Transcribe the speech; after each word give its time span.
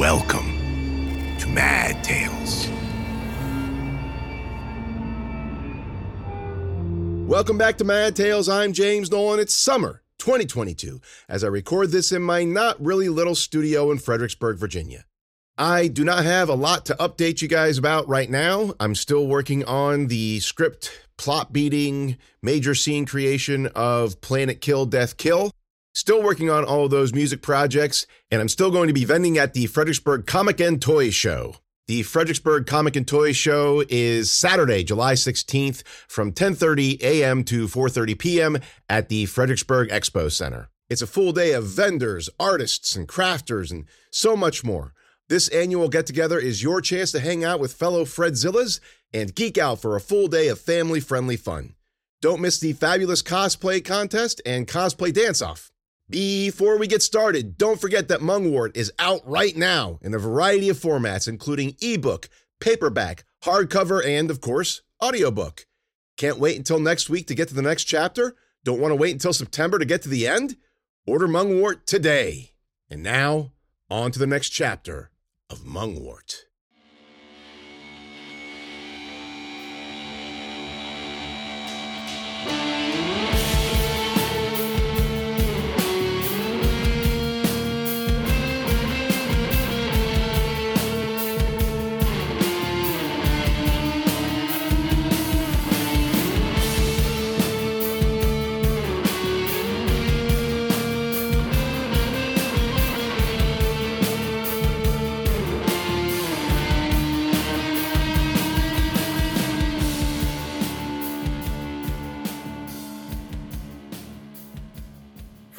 Welcome 0.00 1.36
to 1.40 1.46
Mad 1.46 2.02
Tales. 2.02 2.68
Welcome 7.28 7.58
back 7.58 7.76
to 7.76 7.84
Mad 7.84 8.16
Tales. 8.16 8.48
I'm 8.48 8.72
James 8.72 9.10
Nolan. 9.10 9.40
It's 9.40 9.54
summer 9.54 10.00
2022 10.16 11.02
as 11.28 11.44
I 11.44 11.48
record 11.48 11.90
this 11.90 12.12
in 12.12 12.22
my 12.22 12.44
not 12.44 12.82
really 12.82 13.10
little 13.10 13.34
studio 13.34 13.90
in 13.90 13.98
Fredericksburg, 13.98 14.56
Virginia. 14.56 15.04
I 15.58 15.88
do 15.88 16.02
not 16.02 16.24
have 16.24 16.48
a 16.48 16.54
lot 16.54 16.86
to 16.86 16.94
update 16.94 17.42
you 17.42 17.48
guys 17.48 17.76
about 17.76 18.08
right 18.08 18.30
now. 18.30 18.72
I'm 18.80 18.94
still 18.94 19.26
working 19.26 19.66
on 19.66 20.06
the 20.06 20.40
script, 20.40 20.98
plot 21.18 21.52
beating, 21.52 22.16
major 22.42 22.74
scene 22.74 23.04
creation 23.04 23.66
of 23.74 24.22
Planet 24.22 24.62
Kill, 24.62 24.86
Death 24.86 25.18
Kill. 25.18 25.50
Still 25.92 26.22
working 26.22 26.48
on 26.48 26.64
all 26.64 26.88
those 26.88 27.12
music 27.12 27.42
projects, 27.42 28.06
and 28.30 28.40
I'm 28.40 28.48
still 28.48 28.70
going 28.70 28.86
to 28.86 28.94
be 28.94 29.04
vending 29.04 29.38
at 29.38 29.54
the 29.54 29.66
Fredericksburg 29.66 30.24
Comic 30.24 30.60
and 30.60 30.80
Toy 30.80 31.10
Show. 31.10 31.56
The 31.88 32.04
Fredericksburg 32.04 32.66
Comic 32.66 32.94
and 32.94 33.06
Toy 33.06 33.32
Show 33.32 33.82
is 33.88 34.30
Saturday, 34.30 34.84
July 34.84 35.14
16th 35.14 35.82
from 36.06 36.30
10:30 36.30 37.02
a.m. 37.02 37.42
to 37.44 37.66
4:30 37.66 38.18
p.m. 38.18 38.58
at 38.88 39.08
the 39.08 39.26
Fredericksburg 39.26 39.88
Expo 39.88 40.30
Center. 40.30 40.70
It's 40.88 41.02
a 41.02 41.08
full 41.08 41.32
day 41.32 41.52
of 41.52 41.64
vendors, 41.64 42.30
artists, 42.38 42.94
and 42.94 43.08
crafters 43.08 43.72
and 43.72 43.86
so 44.12 44.36
much 44.36 44.62
more. 44.62 44.94
This 45.28 45.48
annual 45.48 45.88
get 45.88 46.06
together 46.06 46.38
is 46.38 46.62
your 46.62 46.80
chance 46.80 47.10
to 47.12 47.20
hang 47.20 47.42
out 47.42 47.58
with 47.58 47.74
fellow 47.74 48.04
Fredzillas 48.04 48.78
and 49.12 49.34
geek 49.34 49.58
out 49.58 49.82
for 49.82 49.96
a 49.96 50.00
full 50.00 50.28
day 50.28 50.46
of 50.46 50.60
family 50.60 51.00
friendly 51.00 51.36
fun. 51.36 51.74
Don't 52.22 52.40
miss 52.40 52.60
the 52.60 52.74
fabulous 52.74 53.22
cosplay 53.22 53.84
contest 53.84 54.40
and 54.46 54.68
cosplay 54.68 55.12
dance 55.12 55.42
off. 55.42 55.72
Before 56.10 56.76
we 56.76 56.88
get 56.88 57.02
started, 57.02 57.56
don't 57.56 57.80
forget 57.80 58.08
that 58.08 58.18
Mungwort 58.18 58.76
is 58.76 58.92
out 58.98 59.20
right 59.24 59.56
now 59.56 60.00
in 60.02 60.12
a 60.12 60.18
variety 60.18 60.68
of 60.68 60.76
formats, 60.76 61.28
including 61.28 61.76
ebook, 61.80 62.28
paperback, 62.58 63.22
hardcover, 63.44 64.04
and, 64.04 64.28
of 64.28 64.40
course, 64.40 64.82
audiobook. 65.00 65.66
Can't 66.16 66.40
wait 66.40 66.56
until 66.56 66.80
next 66.80 67.08
week 67.10 67.28
to 67.28 67.34
get 67.36 67.46
to 67.48 67.54
the 67.54 67.62
next 67.62 67.84
chapter? 67.84 68.34
Don't 68.64 68.80
want 68.80 68.90
to 68.90 68.96
wait 68.96 69.12
until 69.12 69.32
September 69.32 69.78
to 69.78 69.84
get 69.84 70.02
to 70.02 70.08
the 70.08 70.26
end? 70.26 70.56
Order 71.06 71.28
Mungwort 71.28 71.84
today. 71.86 72.54
And 72.90 73.04
now, 73.04 73.52
on 73.88 74.10
to 74.10 74.18
the 74.18 74.26
next 74.26 74.48
chapter 74.48 75.12
of 75.48 75.60
Mungwort. 75.60 76.46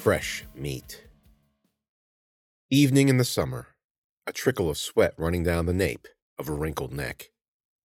Fresh 0.01 0.45
meat. 0.55 1.03
Evening 2.71 3.07
in 3.07 3.17
the 3.17 3.23
summer. 3.23 3.67
A 4.25 4.33
trickle 4.33 4.67
of 4.67 4.79
sweat 4.79 5.13
running 5.15 5.43
down 5.43 5.67
the 5.67 5.75
nape 5.75 6.07
of 6.39 6.49
a 6.49 6.53
wrinkled 6.53 6.91
neck. 6.91 7.29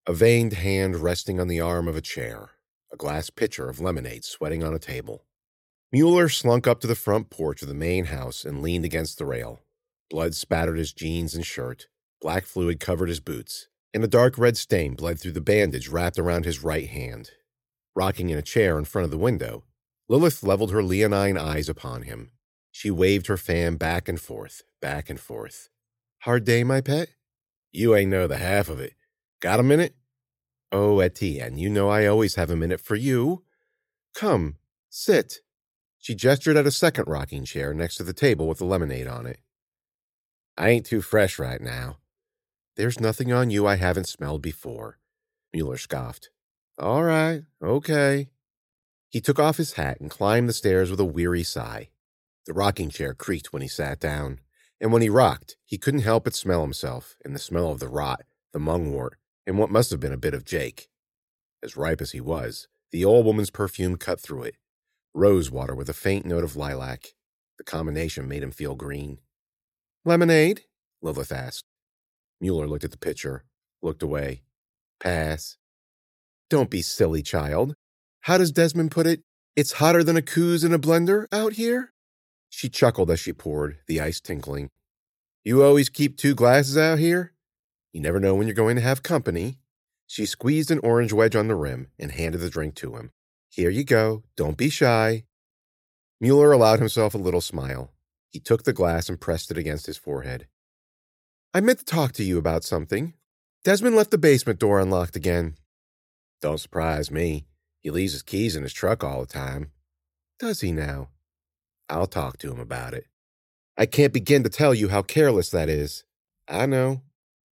A 0.08 0.14
veined 0.14 0.54
hand 0.54 0.96
resting 0.96 1.42
on 1.42 1.50
the 1.50 1.60
arm 1.60 1.90
of 1.90 1.98
a 1.98 2.02
chair. 2.02 2.52
A 2.94 2.96
glass 2.96 3.30
pitcher 3.30 3.68
of 3.68 3.82
lemonade 3.82 4.24
sweating 4.24 4.64
on 4.64 4.74
a 4.74 4.80
table. 4.80 5.26
Mueller 5.92 6.30
slunk 6.30 6.68
up 6.68 6.80
to 6.80 6.88
the 6.88 6.96
front 6.96 7.30
porch 7.30 7.62
of 7.62 7.68
the 7.68 7.74
main 7.74 8.06
house 8.06 8.46
and 8.46 8.62
leaned 8.62 8.86
against 8.86 9.18
the 9.18 9.26
rail. 9.26 9.60
Blood 10.10 10.36
spattered 10.36 10.78
his 10.78 10.94
jeans 10.94 11.36
and 11.36 11.46
shirt. 11.46 11.88
Black 12.22 12.46
fluid 12.46 12.80
covered 12.80 13.10
his 13.10 13.20
boots, 13.20 13.68
and 13.94 14.02
a 14.06 14.08
dark 14.08 14.38
red 14.38 14.56
stain 14.56 14.96
bled 14.96 15.20
through 15.20 15.34
the 15.34 15.42
bandage 15.42 15.90
wrapped 15.90 16.18
around 16.18 16.46
his 16.46 16.64
right 16.64 16.88
hand. 16.88 17.32
Rocking 17.94 18.30
in 18.30 18.38
a 18.38 18.42
chair 18.42 18.78
in 18.78 18.86
front 18.86 19.04
of 19.04 19.12
the 19.12 19.18
window, 19.18 19.66
Lilith 20.08 20.44
leveled 20.44 20.72
her 20.72 20.84
leonine 20.84 21.38
eyes 21.38 21.68
upon 21.68 22.04
him. 22.04 22.32
She 22.72 22.92
waved 22.92 23.28
her 23.28 23.38
fan 23.38 23.78
back 23.78 24.08
and 24.08 24.20
forth, 24.20 24.62
back 24.82 25.10
and 25.10 25.20
forth. 25.20 25.70
Hard 26.20 26.44
day, 26.44 26.64
my 26.64 26.82
pet? 26.82 27.10
You 27.72 27.96
ain't 27.96 28.12
know 28.12 28.28
the 28.28 28.38
half 28.38 28.70
of 28.70 28.80
it. 28.80 28.94
Got 29.40 29.60
a 29.60 29.64
minute? 29.64 29.96
Oh, 30.72 31.00
Etienne, 31.00 31.58
you 31.58 31.70
know 31.70 31.90
I 31.90 32.06
always 32.06 32.36
have 32.36 32.50
a 32.50 32.56
minute 32.56 32.82
for 32.82 32.96
you. 32.96 33.44
Come, 34.14 34.58
sit. 34.90 35.40
She 35.98 36.16
gestured 36.16 36.58
at 36.58 36.68
a 36.68 36.72
second 36.72 37.06
rocking 37.08 37.46
chair 37.46 37.74
next 37.74 37.96
to 37.96 38.04
the 38.04 38.14
table 38.14 38.48
with 38.48 38.60
the 38.60 38.66
lemonade 38.66 39.08
on 39.08 39.26
it. 39.26 39.40
I 40.58 40.70
ain't 40.70 40.86
too 40.86 41.02
fresh 41.02 41.40
right 41.40 41.62
now. 41.62 41.98
There's 42.76 43.00
nothing 43.00 43.32
on 43.32 43.50
you 43.50 43.66
I 43.66 43.78
haven't 43.78 44.08
smelled 44.08 44.42
before. 44.42 45.00
Mueller 45.54 45.78
scoffed. 45.78 46.30
All 46.78 47.04
right, 47.04 47.44
okay. 47.64 48.30
He 49.16 49.22
took 49.22 49.40
off 49.40 49.56
his 49.56 49.76
hat 49.76 50.02
and 50.02 50.12
climbed 50.12 50.50
the 50.50 50.54
stairs 50.54 50.92
with 50.92 51.00
a 51.00 51.06
weary 51.06 51.44
sigh. 51.44 51.88
The 52.48 52.54
rocking 52.54 52.90
chair 52.90 53.14
creaked 53.14 53.54
when 53.54 53.62
he 53.62 53.68
sat 53.70 53.98
down, 53.98 54.42
and 54.82 54.92
when 54.92 55.02
he 55.02 55.08
rocked, 55.08 55.56
he 55.64 55.78
couldn't 55.78 56.02
help 56.02 56.26
but 56.26 56.36
smell 56.36 56.60
himself 56.64 57.16
and 57.24 57.34
the 57.34 57.40
smell 57.40 57.72
of 57.72 57.80
the 57.80 57.88
rot, 57.88 58.24
the 58.52 58.60
mungwort, 58.60 59.12
and 59.48 59.58
what 59.58 59.72
must 59.72 59.90
have 59.92 60.02
been 60.02 60.12
a 60.12 60.18
bit 60.18 60.34
of 60.34 60.44
Jake. 60.44 60.90
As 61.64 61.78
ripe 61.78 62.02
as 62.02 62.12
he 62.12 62.20
was, 62.20 62.68
the 62.92 63.06
old 63.06 63.26
woman's 63.26 63.50
perfume 63.50 63.96
cut 63.96 64.20
through 64.20 64.44
it. 64.44 64.58
Rose 65.14 65.50
water 65.50 65.76
with 65.76 65.88
a 65.88 65.94
faint 65.94 66.26
note 66.26 66.44
of 66.44 66.58
lilac. 66.58 67.14
The 67.58 67.64
combination 67.64 68.28
made 68.28 68.44
him 68.44 68.52
feel 68.52 68.76
green. 68.76 69.20
Lemonade? 70.04 70.64
Lilith 71.02 71.32
asked. 71.32 71.64
Mueller 72.42 72.68
looked 72.68 72.84
at 72.84 72.92
the 72.92 72.98
pitcher, 72.98 73.46
looked 73.82 74.04
away. 74.04 74.42
Pass. 75.00 75.56
Don't 76.50 76.70
be 76.70 76.82
silly, 76.82 77.24
child. 77.24 77.78
How 78.26 78.40
does 78.40 78.52
Desmond 78.52 78.90
put 78.90 79.06
it? 79.06 79.22
It's 79.56 79.74
hotter 79.74 80.04
than 80.04 80.18
a 80.18 80.22
coos 80.24 80.64
in 80.64 80.74
a 80.74 80.80
blender 80.80 81.28
out 81.32 81.54
here? 81.54 81.94
She 82.50 82.70
chuckled 82.70 83.12
as 83.12 83.20
she 83.20 83.34
poured, 83.34 83.78
the 83.86 84.02
ice 84.02 84.20
tinkling. 84.20 84.72
You 85.44 85.64
always 85.64 85.90
keep 85.90 86.18
two 86.18 86.34
glasses 86.34 86.76
out 86.76 86.98
here? 86.98 87.34
You 87.94 88.02
never 88.02 88.20
know 88.20 88.34
when 88.34 88.48
you're 88.48 88.56
going 88.56 88.78
to 88.78 88.82
have 88.82 89.04
company. 89.04 89.60
She 90.08 90.26
squeezed 90.26 90.72
an 90.72 90.80
orange 90.80 91.14
wedge 91.14 91.36
on 91.36 91.48
the 91.48 91.54
rim 91.54 91.90
and 92.00 92.14
handed 92.14 92.40
the 92.40 92.50
drink 92.50 92.74
to 92.78 92.96
him. 92.96 93.12
Here 93.48 93.70
you 93.70 93.84
go. 93.84 94.24
Don't 94.36 94.58
be 94.58 94.72
shy. 94.72 95.26
Mueller 96.20 96.52
allowed 96.52 96.80
himself 96.80 97.14
a 97.14 97.20
little 97.20 97.42
smile. 97.42 97.92
He 98.32 98.40
took 98.40 98.64
the 98.64 98.74
glass 98.74 99.08
and 99.08 99.22
pressed 99.22 99.52
it 99.52 99.58
against 99.60 99.86
his 99.86 99.98
forehead. 99.98 100.48
I 101.54 101.62
meant 101.62 101.78
to 101.78 101.86
talk 101.86 102.14
to 102.14 102.24
you 102.24 102.40
about 102.40 102.64
something. 102.64 103.14
Desmond 103.64 103.96
left 103.96 104.10
the 104.10 104.18
basement 104.18 104.58
door 104.58 104.80
unlocked 104.80 105.16
again. 105.16 105.58
Don't 106.42 106.60
surprise 106.60 107.12
me. 107.12 107.46
He 107.86 107.92
leaves 107.92 108.14
his 108.14 108.24
keys 108.24 108.56
in 108.56 108.64
his 108.64 108.74
truck 108.74 109.04
all 109.04 109.20
the 109.20 109.28
time. 109.28 109.70
Does 110.40 110.62
he 110.62 110.72
now? 110.72 111.10
I'll 111.88 112.08
talk 112.08 112.40
to 112.40 112.52
him 112.52 112.60
about 112.60 112.96
it. 112.96 113.06
I 113.78 113.86
can't 113.86 114.12
begin 114.12 114.42
to 114.42 114.50
tell 114.50 114.74
you 114.74 114.90
how 114.90 115.04
careless 115.04 115.52
that 115.52 115.70
is. 115.70 116.04
I 116.48 116.66
know. 116.66 117.04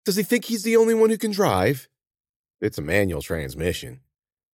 Does 0.06 0.16
he 0.16 0.22
think 0.22 0.46
he's 0.46 0.62
the 0.62 0.74
only 0.74 0.94
one 0.94 1.10
who 1.10 1.18
can 1.18 1.32
drive? 1.32 1.86
It's 2.62 2.78
a 2.78 2.82
manual 2.82 3.20
transmission. 3.20 4.00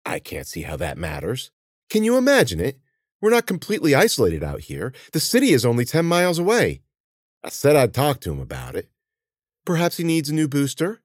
I 0.04 0.18
can't 0.18 0.46
see 0.46 0.60
how 0.60 0.76
that 0.76 0.98
matters. 0.98 1.50
Can 1.88 2.04
you 2.04 2.18
imagine 2.18 2.60
it? 2.60 2.78
We're 3.22 3.30
not 3.30 3.46
completely 3.46 3.94
isolated 3.94 4.44
out 4.44 4.60
here. 4.60 4.92
The 5.14 5.20
city 5.20 5.54
is 5.54 5.64
only 5.64 5.86
10 5.86 6.04
miles 6.04 6.38
away. 6.38 6.82
I 7.42 7.48
said 7.48 7.76
I'd 7.76 7.94
talk 7.94 8.20
to 8.20 8.32
him 8.32 8.40
about 8.40 8.76
it. 8.76 8.90
Perhaps 9.64 9.96
he 9.96 10.04
needs 10.04 10.28
a 10.28 10.34
new 10.34 10.48
booster? 10.48 11.00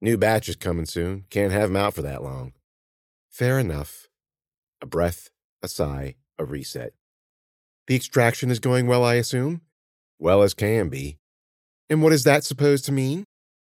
New 0.00 0.16
batch 0.16 0.48
is 0.48 0.56
coming 0.56 0.86
soon. 0.86 1.26
Can't 1.30 1.52
have 1.52 1.70
him 1.70 1.76
out 1.76 1.94
for 1.94 2.02
that 2.02 2.24
long. 2.24 2.52
Fair 3.30 3.60
enough. 3.60 4.07
A 4.80 4.86
breath, 4.86 5.30
a 5.62 5.68
sigh, 5.68 6.14
a 6.38 6.44
reset. 6.44 6.92
The 7.88 7.96
extraction 7.96 8.50
is 8.50 8.60
going 8.60 8.86
well, 8.86 9.02
I 9.04 9.14
assume? 9.14 9.62
Well 10.18 10.42
as 10.42 10.54
can 10.54 10.88
be. 10.88 11.18
And 11.90 12.02
what 12.02 12.12
is 12.12 12.24
that 12.24 12.44
supposed 12.44 12.84
to 12.84 12.92
mean? 12.92 13.24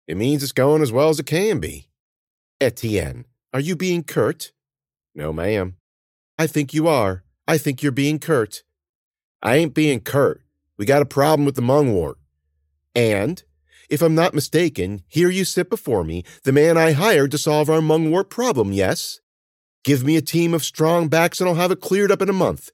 It 0.07 0.17
means 0.17 0.43
it's 0.43 0.53
going 0.53 0.83
as 0.83 0.93
well 0.93 1.09
as 1.09 1.21
it 1.21 1.27
can 1.27 1.61
be. 1.61 1.89
Etienne, 2.61 3.25
are 3.55 3.61
you 3.61 3.77
being 3.77 4.03
curt? 4.03 4.53
No, 5.15 5.33
ma'am. 5.33 5.77
I 6.39 6.47
think 6.47 6.75
you 6.75 6.89
are. 6.89 7.23
I 7.47 7.57
think 7.57 7.83
you're 7.83 7.93
being 7.93 8.19
curt. 8.19 8.63
I 9.43 9.57
ain't 9.57 9.75
being 9.75 10.01
curt. 10.01 10.43
We 10.77 10.85
got 10.85 11.03
a 11.03 11.07
problem 11.07 11.47
with 11.47 11.55
the 11.55 11.63
mungwort. 11.63 12.17
And, 12.95 13.43
if 13.89 14.03
I'm 14.03 14.15
not 14.15 14.35
mistaken, 14.35 15.03
here 15.09 15.31
you 15.31 15.45
sit 15.45 15.71
before 15.71 16.05
me, 16.05 16.25
the 16.45 16.53
man 16.53 16.77
I 16.77 16.93
hired 16.93 17.31
to 17.31 17.39
solve 17.39 17.71
our 17.71 17.81
mungwort 17.81 18.29
problem, 18.29 18.73
yes? 18.73 19.21
Give 19.83 20.05
me 20.05 20.17
a 20.17 20.23
team 20.23 20.53
of 20.53 20.63
strong 20.63 21.09
backs 21.09 21.41
and 21.41 21.49
I'll 21.49 21.55
have 21.55 21.71
it 21.71 21.81
cleared 21.81 22.11
up 22.13 22.21
in 22.21 22.29
a 22.29 22.35
month. 22.35 22.71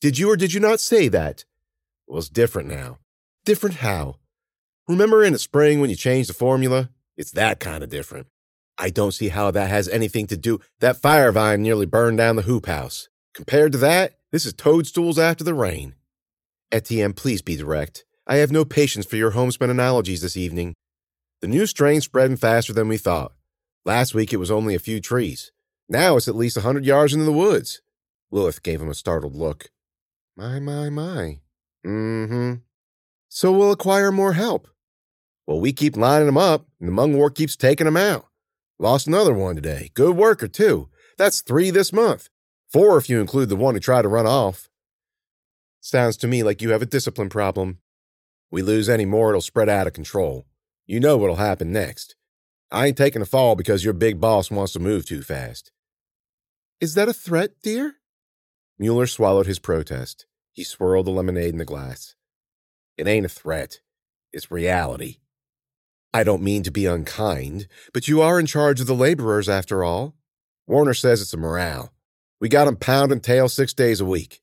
Did 0.00 0.18
you 0.18 0.30
or 0.30 0.36
did 0.36 0.52
you 0.52 0.58
not 0.58 0.80
say 0.80 1.06
that? 1.08 1.44
Well, 2.08 2.18
it's 2.18 2.28
different 2.28 2.68
now. 2.68 2.98
Different 3.44 3.76
how? 3.76 4.16
Remember 4.88 5.22
in 5.22 5.32
the 5.32 5.38
spring 5.38 5.80
when 5.80 5.90
you 5.90 5.96
changed 5.96 6.28
the 6.28 6.34
formula? 6.34 6.90
It's 7.16 7.30
that 7.32 7.60
kind 7.60 7.84
of 7.84 7.90
different. 7.90 8.26
I 8.76 8.90
don't 8.90 9.12
see 9.12 9.28
how 9.28 9.52
that 9.52 9.70
has 9.70 9.88
anything 9.88 10.26
to 10.28 10.36
do. 10.36 10.58
That 10.80 10.96
fire 10.96 11.30
vine 11.30 11.62
nearly 11.62 11.86
burned 11.86 12.18
down 12.18 12.34
the 12.34 12.42
hoop 12.42 12.66
house. 12.66 13.08
Compared 13.32 13.72
to 13.72 13.78
that, 13.78 14.18
this 14.32 14.44
is 14.44 14.52
toadstools 14.52 15.18
after 15.18 15.44
the 15.44 15.54
rain. 15.54 15.94
Etienne, 16.72 17.12
please 17.12 17.42
be 17.42 17.56
direct. 17.56 18.04
I 18.26 18.36
have 18.36 18.50
no 18.50 18.64
patience 18.64 19.06
for 19.06 19.16
your 19.16 19.32
homespun 19.32 19.70
analogies 19.70 20.22
this 20.22 20.36
evening. 20.36 20.74
The 21.40 21.48
new 21.48 21.66
strain's 21.66 22.04
spreading 22.04 22.36
faster 22.36 22.72
than 22.72 22.88
we 22.88 22.96
thought. 22.96 23.32
Last 23.84 24.14
week 24.14 24.32
it 24.32 24.38
was 24.38 24.50
only 24.50 24.74
a 24.74 24.80
few 24.80 25.00
trees. 25.00 25.52
Now 25.90 26.16
it's 26.16 26.28
at 26.28 26.36
least 26.36 26.56
a 26.56 26.60
hundred 26.60 26.86
yards 26.86 27.12
into 27.12 27.24
the 27.24 27.32
woods. 27.32 27.82
Lilith 28.30 28.62
gave 28.62 28.80
him 28.80 28.88
a 28.88 28.94
startled 28.94 29.34
look. 29.34 29.70
My, 30.36 30.60
my, 30.60 30.88
my. 30.88 31.40
Mm-hmm. 31.84 32.54
So 33.28 33.52
we'll 33.52 33.72
acquire 33.72 34.12
more 34.12 34.34
help. 34.34 34.68
Well, 35.48 35.60
we 35.60 35.72
keep 35.72 35.96
lining 35.96 36.26
them 36.26 36.38
up, 36.38 36.66
and 36.78 36.88
the 36.88 36.92
mungwort 36.92 37.34
keeps 37.34 37.56
taking 37.56 37.86
them 37.86 37.96
out. 37.96 38.26
Lost 38.78 39.08
another 39.08 39.34
one 39.34 39.56
today. 39.56 39.90
Good 39.94 40.16
worker, 40.16 40.46
too. 40.46 40.88
That's 41.18 41.40
three 41.40 41.70
this 41.70 41.92
month. 41.92 42.28
Four 42.68 42.96
if 42.96 43.10
you 43.10 43.20
include 43.20 43.48
the 43.48 43.56
one 43.56 43.74
who 43.74 43.80
tried 43.80 44.02
to 44.02 44.08
run 44.08 44.26
off. 44.28 44.68
Sounds 45.80 46.16
to 46.18 46.28
me 46.28 46.44
like 46.44 46.62
you 46.62 46.70
have 46.70 46.82
a 46.82 46.86
discipline 46.86 47.30
problem. 47.30 47.78
We 48.48 48.62
lose 48.62 48.88
any 48.88 49.06
more, 49.06 49.30
it'll 49.30 49.40
spread 49.40 49.68
out 49.68 49.88
of 49.88 49.92
control. 49.92 50.46
You 50.86 51.00
know 51.00 51.16
what'll 51.16 51.36
happen 51.36 51.72
next. 51.72 52.14
I 52.70 52.86
ain't 52.86 52.96
taking 52.96 53.22
a 53.22 53.26
fall 53.26 53.56
because 53.56 53.84
your 53.84 53.94
big 53.94 54.20
boss 54.20 54.52
wants 54.52 54.72
to 54.74 54.78
move 54.78 55.04
too 55.04 55.22
fast. 55.22 55.72
Is 56.80 56.94
that 56.94 57.10
a 57.10 57.12
threat, 57.12 57.50
dear? 57.62 57.96
Mueller 58.78 59.06
swallowed 59.06 59.46
his 59.46 59.58
protest. 59.58 60.24
He 60.52 60.64
swirled 60.64 61.06
the 61.06 61.10
lemonade 61.10 61.50
in 61.52 61.58
the 61.58 61.66
glass. 61.66 62.14
It 62.96 63.06
ain't 63.06 63.26
a 63.26 63.28
threat. 63.28 63.80
It's 64.32 64.50
reality. 64.50 65.18
I 66.14 66.24
don't 66.24 66.42
mean 66.42 66.62
to 66.62 66.70
be 66.70 66.86
unkind, 66.86 67.68
but 67.92 68.08
you 68.08 68.22
are 68.22 68.40
in 68.40 68.46
charge 68.46 68.80
of 68.80 68.86
the 68.86 68.94
laborers 68.94 69.46
after 69.46 69.84
all. 69.84 70.16
Warner 70.66 70.94
says 70.94 71.20
it's 71.20 71.34
a 71.34 71.36
morale. 71.36 71.92
We 72.40 72.48
got 72.48 72.66
'em 72.66 72.76
pound 72.76 73.12
and 73.12 73.22
tail 73.22 73.50
six 73.50 73.74
days 73.74 74.00
a 74.00 74.06
week. 74.06 74.40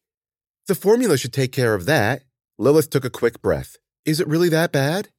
The 0.68 0.76
formula 0.76 1.18
should 1.18 1.34
take 1.34 1.52
care 1.52 1.74
of 1.74 1.86
that. 1.88 2.24
Lilith 2.60 2.92
took 2.92 3.04
a 3.04 3.10
quick 3.10 3.42
breath. 3.42 3.78
Is 4.06 4.20
it 4.20 4.28
really 4.28 4.50
that 4.50 4.72
bad? 4.72 5.10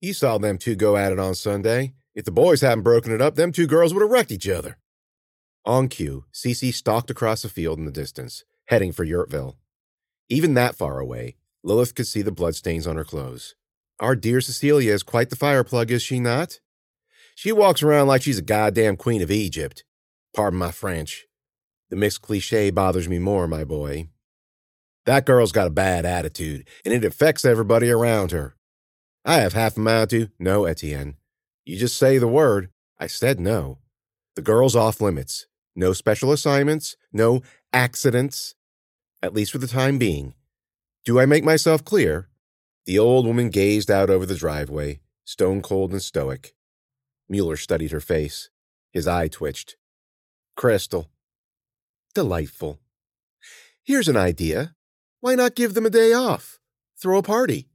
You 0.00 0.14
saw 0.14 0.38
them 0.38 0.56
two 0.56 0.76
go 0.76 0.96
at 0.96 1.12
it 1.12 1.18
on 1.18 1.34
Sunday. 1.34 1.92
If 2.14 2.24
the 2.24 2.32
boys 2.32 2.62
hadn't 2.62 2.84
broken 2.84 3.12
it 3.12 3.20
up, 3.20 3.34
them 3.34 3.52
two 3.52 3.66
girls 3.66 3.92
would 3.92 4.00
have 4.00 4.10
wrecked 4.10 4.32
each 4.32 4.48
other. 4.48 4.78
On 5.66 5.88
cue, 5.88 6.26
Cece 6.30 6.74
stalked 6.74 7.08
across 7.10 7.40
the 7.40 7.48
field 7.48 7.78
in 7.78 7.86
the 7.86 7.90
distance, 7.90 8.44
heading 8.66 8.92
for 8.92 9.06
Yurtville. 9.06 9.56
Even 10.28 10.52
that 10.54 10.74
far 10.74 10.98
away, 10.98 11.36
Lilith 11.62 11.94
could 11.94 12.06
see 12.06 12.20
the 12.20 12.30
bloodstains 12.30 12.86
on 12.86 12.96
her 12.96 13.04
clothes. 13.04 13.54
Our 13.98 14.14
dear 14.14 14.42
Cecilia 14.42 14.92
is 14.92 15.02
quite 15.02 15.30
the 15.30 15.36
fireplug, 15.36 15.90
is 15.90 16.02
she 16.02 16.20
not? 16.20 16.60
She 17.34 17.50
walks 17.50 17.82
around 17.82 18.08
like 18.08 18.20
she's 18.20 18.38
a 18.38 18.42
goddamn 18.42 18.96
queen 18.96 19.22
of 19.22 19.30
Egypt. 19.30 19.84
Pardon 20.36 20.58
my 20.58 20.70
French. 20.70 21.26
The 21.88 21.96
mixed 21.96 22.20
cliche 22.20 22.70
bothers 22.70 23.08
me 23.08 23.18
more, 23.18 23.48
my 23.48 23.64
boy. 23.64 24.08
That 25.06 25.24
girl's 25.24 25.52
got 25.52 25.66
a 25.66 25.70
bad 25.70 26.04
attitude, 26.04 26.68
and 26.84 26.92
it 26.92 27.04
affects 27.04 27.44
everybody 27.44 27.90
around 27.90 28.32
her. 28.32 28.54
I 29.24 29.36
have 29.36 29.54
half 29.54 29.78
a 29.78 29.80
mind 29.80 30.10
to. 30.10 30.28
No, 30.38 30.66
Etienne. 30.66 31.16
You 31.64 31.78
just 31.78 31.96
say 31.96 32.18
the 32.18 32.28
word. 32.28 32.68
I 32.98 33.06
said 33.06 33.40
no. 33.40 33.78
The 34.36 34.42
girl's 34.42 34.76
off 34.76 35.00
limits. 35.00 35.46
No 35.76 35.92
special 35.92 36.32
assignments, 36.32 36.96
no 37.12 37.42
accidents, 37.72 38.54
at 39.22 39.34
least 39.34 39.52
for 39.52 39.58
the 39.58 39.66
time 39.66 39.98
being. 39.98 40.34
Do 41.04 41.18
I 41.18 41.26
make 41.26 41.44
myself 41.44 41.84
clear? 41.84 42.28
The 42.86 42.98
old 42.98 43.26
woman 43.26 43.50
gazed 43.50 43.90
out 43.90 44.10
over 44.10 44.26
the 44.26 44.36
driveway, 44.36 45.00
stone 45.24 45.62
cold 45.62 45.92
and 45.92 46.02
stoic. 46.02 46.54
Mueller 47.28 47.56
studied 47.56 47.90
her 47.90 48.00
face. 48.00 48.50
His 48.92 49.08
eye 49.08 49.28
twitched. 49.28 49.76
Crystal. 50.56 51.10
Delightful. 52.14 52.78
Here's 53.82 54.08
an 54.08 54.16
idea. 54.16 54.74
Why 55.20 55.34
not 55.34 55.56
give 55.56 55.74
them 55.74 55.86
a 55.86 55.90
day 55.90 56.12
off? 56.12 56.60
Throw 57.00 57.18
a 57.18 57.22
party. 57.22 57.68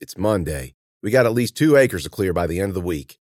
It's 0.00 0.16
Monday. 0.16 0.74
We 1.02 1.10
got 1.10 1.26
at 1.26 1.32
least 1.32 1.56
two 1.56 1.76
acres 1.76 2.04
to 2.04 2.10
clear 2.10 2.32
by 2.32 2.46
the 2.46 2.60
end 2.60 2.70
of 2.70 2.74
the 2.74 2.80
week. 2.80 3.18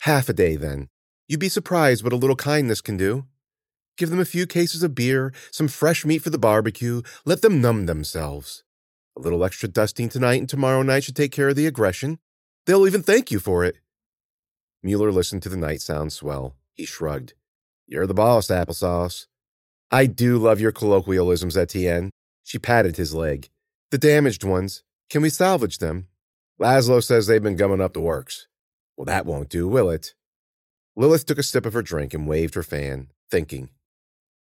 Half 0.00 0.28
a 0.28 0.32
day, 0.32 0.56
then. 0.56 0.88
You'd 1.28 1.40
be 1.40 1.48
surprised 1.48 2.02
what 2.02 2.12
a 2.12 2.16
little 2.16 2.36
kindness 2.36 2.80
can 2.80 2.96
do. 2.96 3.26
Give 3.96 4.10
them 4.10 4.20
a 4.20 4.24
few 4.26 4.46
cases 4.46 4.82
of 4.82 4.94
beer, 4.94 5.32
some 5.50 5.68
fresh 5.68 6.04
meat 6.04 6.18
for 6.18 6.30
the 6.30 6.38
barbecue, 6.38 7.02
let 7.24 7.42
them 7.42 7.60
numb 7.60 7.86
themselves. 7.86 8.62
A 9.16 9.20
little 9.20 9.44
extra 9.44 9.68
dusting 9.68 10.08
tonight 10.10 10.40
and 10.40 10.48
tomorrow 10.48 10.82
night 10.82 11.04
should 11.04 11.16
take 11.16 11.32
care 11.32 11.48
of 11.48 11.56
the 11.56 11.66
aggression. 11.66 12.18
They'll 12.66 12.86
even 12.86 13.02
thank 13.02 13.30
you 13.30 13.40
for 13.40 13.64
it. 13.64 13.76
Mueller 14.82 15.10
listened 15.10 15.42
to 15.44 15.48
the 15.48 15.56
night 15.56 15.80
sound 15.80 16.12
swell. 16.12 16.56
He 16.74 16.84
shrugged. 16.84 17.32
You're 17.86 18.06
the 18.06 18.14
boss, 18.14 18.48
applesauce. 18.48 19.26
I 19.90 20.06
do 20.06 20.36
love 20.36 20.60
your 20.60 20.72
colloquialisms, 20.72 21.56
Etienne. 21.56 22.10
She 22.42 22.58
patted 22.58 22.96
his 22.96 23.14
leg. 23.14 23.48
The 23.90 23.98
damaged 23.98 24.44
ones. 24.44 24.82
Can 25.08 25.22
we 25.22 25.30
salvage 25.30 25.78
them? 25.78 26.08
Laszlo 26.60 27.02
says 27.02 27.26
they've 27.26 27.42
been 27.42 27.56
gumming 27.56 27.80
up 27.80 27.94
the 27.94 28.00
works. 28.00 28.48
Well, 28.96 29.04
that 29.06 29.26
won't 29.26 29.48
do, 29.48 29.68
will 29.68 29.88
it? 29.90 30.14
Lilith 30.96 31.26
took 31.26 31.38
a 31.38 31.42
sip 31.42 31.64
of 31.64 31.74
her 31.74 31.82
drink 31.82 32.12
and 32.12 32.26
waved 32.26 32.54
her 32.54 32.62
fan, 32.62 33.08
thinking. 33.30 33.70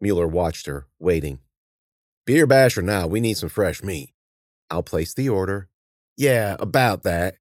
Mueller 0.02 0.26
watched 0.26 0.66
her, 0.66 0.88
waiting. 0.98 1.38
Beer 2.26 2.44
basher 2.44 2.82
now, 2.82 3.06
we 3.06 3.20
need 3.20 3.36
some 3.36 3.48
fresh 3.48 3.84
meat. 3.84 4.10
I'll 4.68 4.82
place 4.82 5.14
the 5.14 5.28
order. 5.28 5.68
Yeah, 6.16 6.56
about 6.58 7.04
that. 7.04 7.36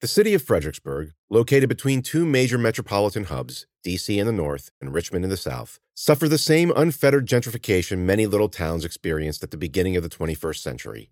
The 0.00 0.08
city 0.08 0.32
of 0.32 0.42
Fredericksburg, 0.42 1.12
located 1.28 1.68
between 1.68 2.00
two 2.00 2.24
major 2.24 2.56
metropolitan 2.56 3.24
hubs, 3.24 3.66
D.C. 3.84 4.18
in 4.18 4.26
the 4.26 4.32
north 4.32 4.70
and 4.80 4.94
Richmond 4.94 5.24
in 5.24 5.30
the 5.30 5.36
south, 5.36 5.78
suffered 5.94 6.30
the 6.30 6.38
same 6.38 6.72
unfettered 6.74 7.26
gentrification 7.26 7.98
many 7.98 8.26
little 8.26 8.48
towns 8.48 8.84
experienced 8.84 9.42
at 9.42 9.50
the 9.50 9.56
beginning 9.58 9.94
of 9.94 10.02
the 10.02 10.08
21st 10.08 10.58
century. 10.58 11.10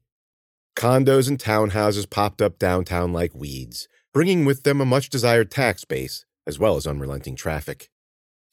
Condos 0.75 1.29
and 1.29 1.39
townhouses 1.39 2.09
popped 2.09 2.41
up 2.41 2.59
downtown 2.59 3.13
like 3.13 3.35
weeds, 3.35 3.89
bringing 4.15 4.47
with 4.47 4.63
them 4.63 4.81
a 4.81 4.87
much 4.87 5.11
desired 5.11 5.51
tax 5.51 5.85
base, 5.85 6.25
as 6.47 6.59
well 6.59 6.77
as 6.77 6.87
unrelenting 6.87 7.37
traffic. 7.37 7.91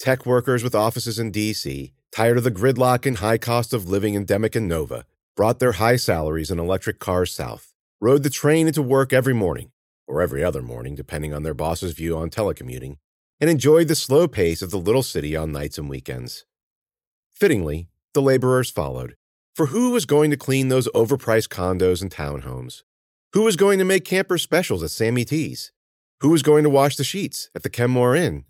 Tech 0.04 0.26
workers 0.26 0.66
with 0.66 0.76
offices 0.76 1.18
in 1.18 1.32
D.C., 1.32 1.94
tired 2.12 2.38
of 2.38 2.44
the 2.44 2.52
gridlock 2.52 3.06
and 3.06 3.20
high 3.20 3.38
cost 3.38 3.72
of 3.72 3.88
living 3.88 4.16
endemic 4.16 4.54
in 4.54 4.68
Nova, 4.68 5.06
brought 5.34 5.60
their 5.60 5.72
high 5.72 5.96
salaries 5.96 6.52
and 6.52 6.60
electric 6.60 7.00
cars 7.00 7.32
south, 7.32 7.72
rode 8.02 8.24
the 8.24 8.30
train 8.30 8.68
into 8.68 8.82
work 8.82 9.14
every 9.14 9.34
morning, 9.34 9.72
or 10.06 10.22
every 10.22 10.44
other 10.44 10.62
morning, 10.62 10.94
depending 10.94 11.34
on 11.34 11.44
their 11.44 11.54
boss's 11.54 11.94
view 11.94 12.18
on 12.18 12.30
telecommuting, 12.30 12.98
and 13.40 13.50
enjoyed 13.50 13.88
the 13.88 13.96
slow 13.96 14.28
pace 14.28 14.62
of 14.62 14.72
the 14.72 14.78
little 14.78 15.04
city 15.04 15.38
on 15.38 15.54
nights 15.54 15.78
and 15.78 15.90
weekends. 15.90 16.44
Fittingly, 17.34 17.88
the 18.14 18.22
laborers 18.22 18.70
followed, 18.70 19.16
for 19.56 19.68
who 19.68 19.92
was 19.92 20.06
going 20.06 20.30
to 20.32 20.36
clean 20.36 20.68
those 20.68 20.90
overpriced 20.90 21.48
condos 21.48 22.02
and 22.02 22.12
townhomes? 22.12 22.84
Who 23.32 23.44
was 23.44 23.56
going 23.56 23.80
to 23.80 23.86
make 23.86 24.04
camper 24.04 24.38
specials 24.38 24.84
at 24.84 24.92
Sammy 24.92 25.24
T's? 25.24 25.72
Who 26.20 26.30
was 26.30 26.44
going 26.44 26.66
to 26.66 26.70
wash 26.70 26.98
the 26.98 27.06
sheets 27.06 27.50
at 27.56 27.64
the 27.64 27.70
Kenmore 27.70 28.18
Inn? 28.18 28.44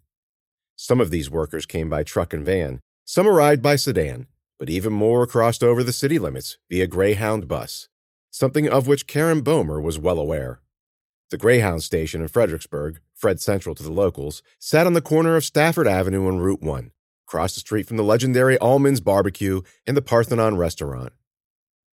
Some 0.83 0.99
of 0.99 1.11
these 1.11 1.31
workers 1.31 1.65
came 1.65 1.87
by 1.89 2.03
truck 2.03 2.33
and 2.33 2.45
van, 2.45 2.81
some 3.05 3.25
arrived 3.25 3.61
by 3.61 3.77
sedan, 3.77 4.27
but 4.59 4.69
even 4.69 4.91
more 4.91 5.25
crossed 5.25 5.63
over 5.63 5.81
the 5.81 5.93
city 5.93 6.19
limits 6.19 6.57
via 6.69 6.87
Greyhound 6.87 7.47
bus, 7.47 7.87
something 8.31 8.67
of 8.67 8.85
which 8.85 9.07
Karen 9.07 9.39
Boehmer 9.39 9.79
was 9.79 9.97
well 9.97 10.19
aware. 10.19 10.59
The 11.31 11.37
Greyhound 11.37 11.83
station 11.83 12.21
in 12.21 12.27
Fredericksburg, 12.27 12.99
Fred 13.15 13.39
Central 13.39 13.75
to 13.75 13.81
the 13.81 13.93
locals, 13.93 14.43
sat 14.59 14.85
on 14.85 14.91
the 14.91 14.99
corner 14.99 15.37
of 15.37 15.45
Stafford 15.45 15.87
Avenue 15.87 16.27
and 16.27 16.43
Route 16.43 16.61
1, 16.61 16.91
across 17.29 17.53
the 17.53 17.61
street 17.61 17.87
from 17.87 17.95
the 17.95 18.03
legendary 18.03 18.57
Allman's 18.57 18.99
Barbecue 18.99 19.61
and 19.87 19.95
the 19.95 20.01
Parthenon 20.01 20.57
restaurant. 20.57 21.13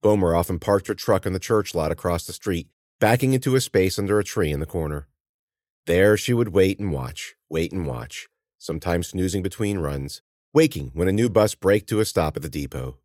Boehmer 0.02 0.34
often 0.34 0.58
parked 0.58 0.88
her 0.88 0.96
truck 0.96 1.26
in 1.26 1.32
the 1.32 1.38
church 1.38 1.76
lot 1.76 1.92
across 1.92 2.26
the 2.26 2.32
street, 2.32 2.66
backing 2.98 3.34
into 3.34 3.54
a 3.54 3.60
space 3.60 4.00
under 4.00 4.18
a 4.18 4.24
tree 4.24 4.50
in 4.50 4.58
the 4.58 4.66
corner. 4.66 5.06
There 5.86 6.16
she 6.16 6.34
would 6.34 6.48
wait 6.48 6.80
and 6.80 6.90
watch, 6.90 7.36
wait 7.48 7.70
and 7.70 7.86
watch, 7.86 8.28
sometimes 8.60 9.08
snoozing 9.08 9.42
between 9.42 9.78
runs, 9.78 10.20
waking 10.52 10.90
when 10.92 11.08
a 11.08 11.12
new 11.12 11.30
bus 11.30 11.54
braked 11.54 11.88
to 11.88 11.98
a 11.98 12.04
stop 12.04 12.36
at 12.36 12.42
the 12.42 12.48
depot. 12.48 12.98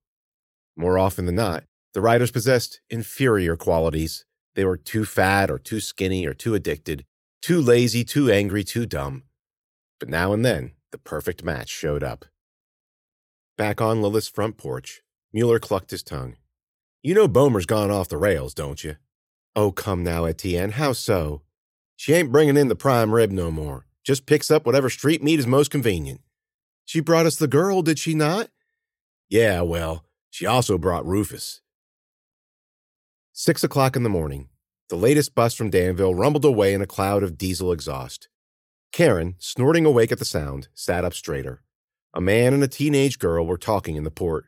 More 0.75 0.99
often 0.99 1.25
than 1.25 1.35
not, 1.35 1.63
the 1.93 2.01
riders 2.01 2.29
possessed 2.29 2.81
inferior 2.89 3.55
qualities. 3.55 4.25
They 4.55 4.65
were 4.65 4.77
too 4.77 5.05
fat 5.05 5.49
or 5.49 5.57
too 5.57 5.79
skinny 5.79 6.25
or 6.25 6.33
too 6.33 6.53
addicted, 6.55 7.05
too 7.41 7.61
lazy, 7.61 8.03
too 8.03 8.29
angry, 8.29 8.65
too 8.65 8.85
dumb. 8.85 9.23
But 9.99 10.09
now 10.09 10.33
and 10.33 10.43
then, 10.43 10.73
the 10.91 10.97
perfect 10.97 11.43
match 11.43 11.69
showed 11.69 12.03
up. 12.03 12.25
Back 13.57 13.79
on 13.79 14.01
Lilith's 14.01 14.27
front 14.27 14.57
porch, 14.57 15.01
Mueller 15.31 15.59
clucked 15.59 15.91
his 15.91 16.03
tongue. 16.03 16.35
You 17.01 17.13
know 17.13 17.29
Boehmer's 17.29 17.65
gone 17.65 17.91
off 17.91 18.09
the 18.09 18.17
rails, 18.17 18.53
don't 18.53 18.83
you? 18.83 18.97
Oh, 19.55 19.71
come 19.71 20.03
now, 20.03 20.25
Etienne, 20.25 20.71
how 20.71 20.91
so? 20.91 21.43
She 21.95 22.13
ain't 22.13 22.31
bringing 22.31 22.57
in 22.57 22.67
the 22.67 22.75
prime 22.75 23.15
rib 23.15 23.31
no 23.31 23.51
more. 23.51 23.85
Just 24.05 24.25
picks 24.25 24.51
up 24.51 24.65
whatever 24.65 24.89
street 24.89 25.23
meat 25.23 25.39
is 25.39 25.47
most 25.47 25.71
convenient. 25.71 26.21
She 26.85 26.99
brought 26.99 27.25
us 27.25 27.37
the 27.37 27.47
girl, 27.47 27.81
did 27.81 27.97
she 27.97 28.13
not? 28.13 28.49
Yeah, 29.29 29.61
well, 29.61 30.05
she 30.29 30.45
also 30.45 30.77
brought 30.77 31.05
Rufus. 31.05 31.61
Six 33.33 33.63
o'clock 33.63 33.95
in 33.95 34.03
the 34.03 34.09
morning. 34.09 34.49
The 34.89 34.95
latest 34.95 35.33
bus 35.33 35.55
from 35.55 35.71
Danville 35.71 36.13
rumbled 36.13 36.45
away 36.45 36.75
in 36.75 36.81
a 36.81 36.87
cloud 36.87 37.23
of 37.23 37.37
diesel 37.37 37.71
exhaust. 37.71 38.29
Karen, 38.91 39.35
snorting 39.39 39.85
awake 39.85 40.11
at 40.11 40.19
the 40.19 40.25
sound, 40.25 40.67
sat 40.75 41.03
up 41.03 41.15
straighter. 41.15 41.63
A 42.13 42.21
man 42.21 42.53
and 42.53 42.63
a 42.63 42.67
teenage 42.67 43.17
girl 43.17 43.45
were 43.45 43.57
talking 43.57 43.95
in 43.95 44.03
the 44.03 44.11
port. 44.11 44.45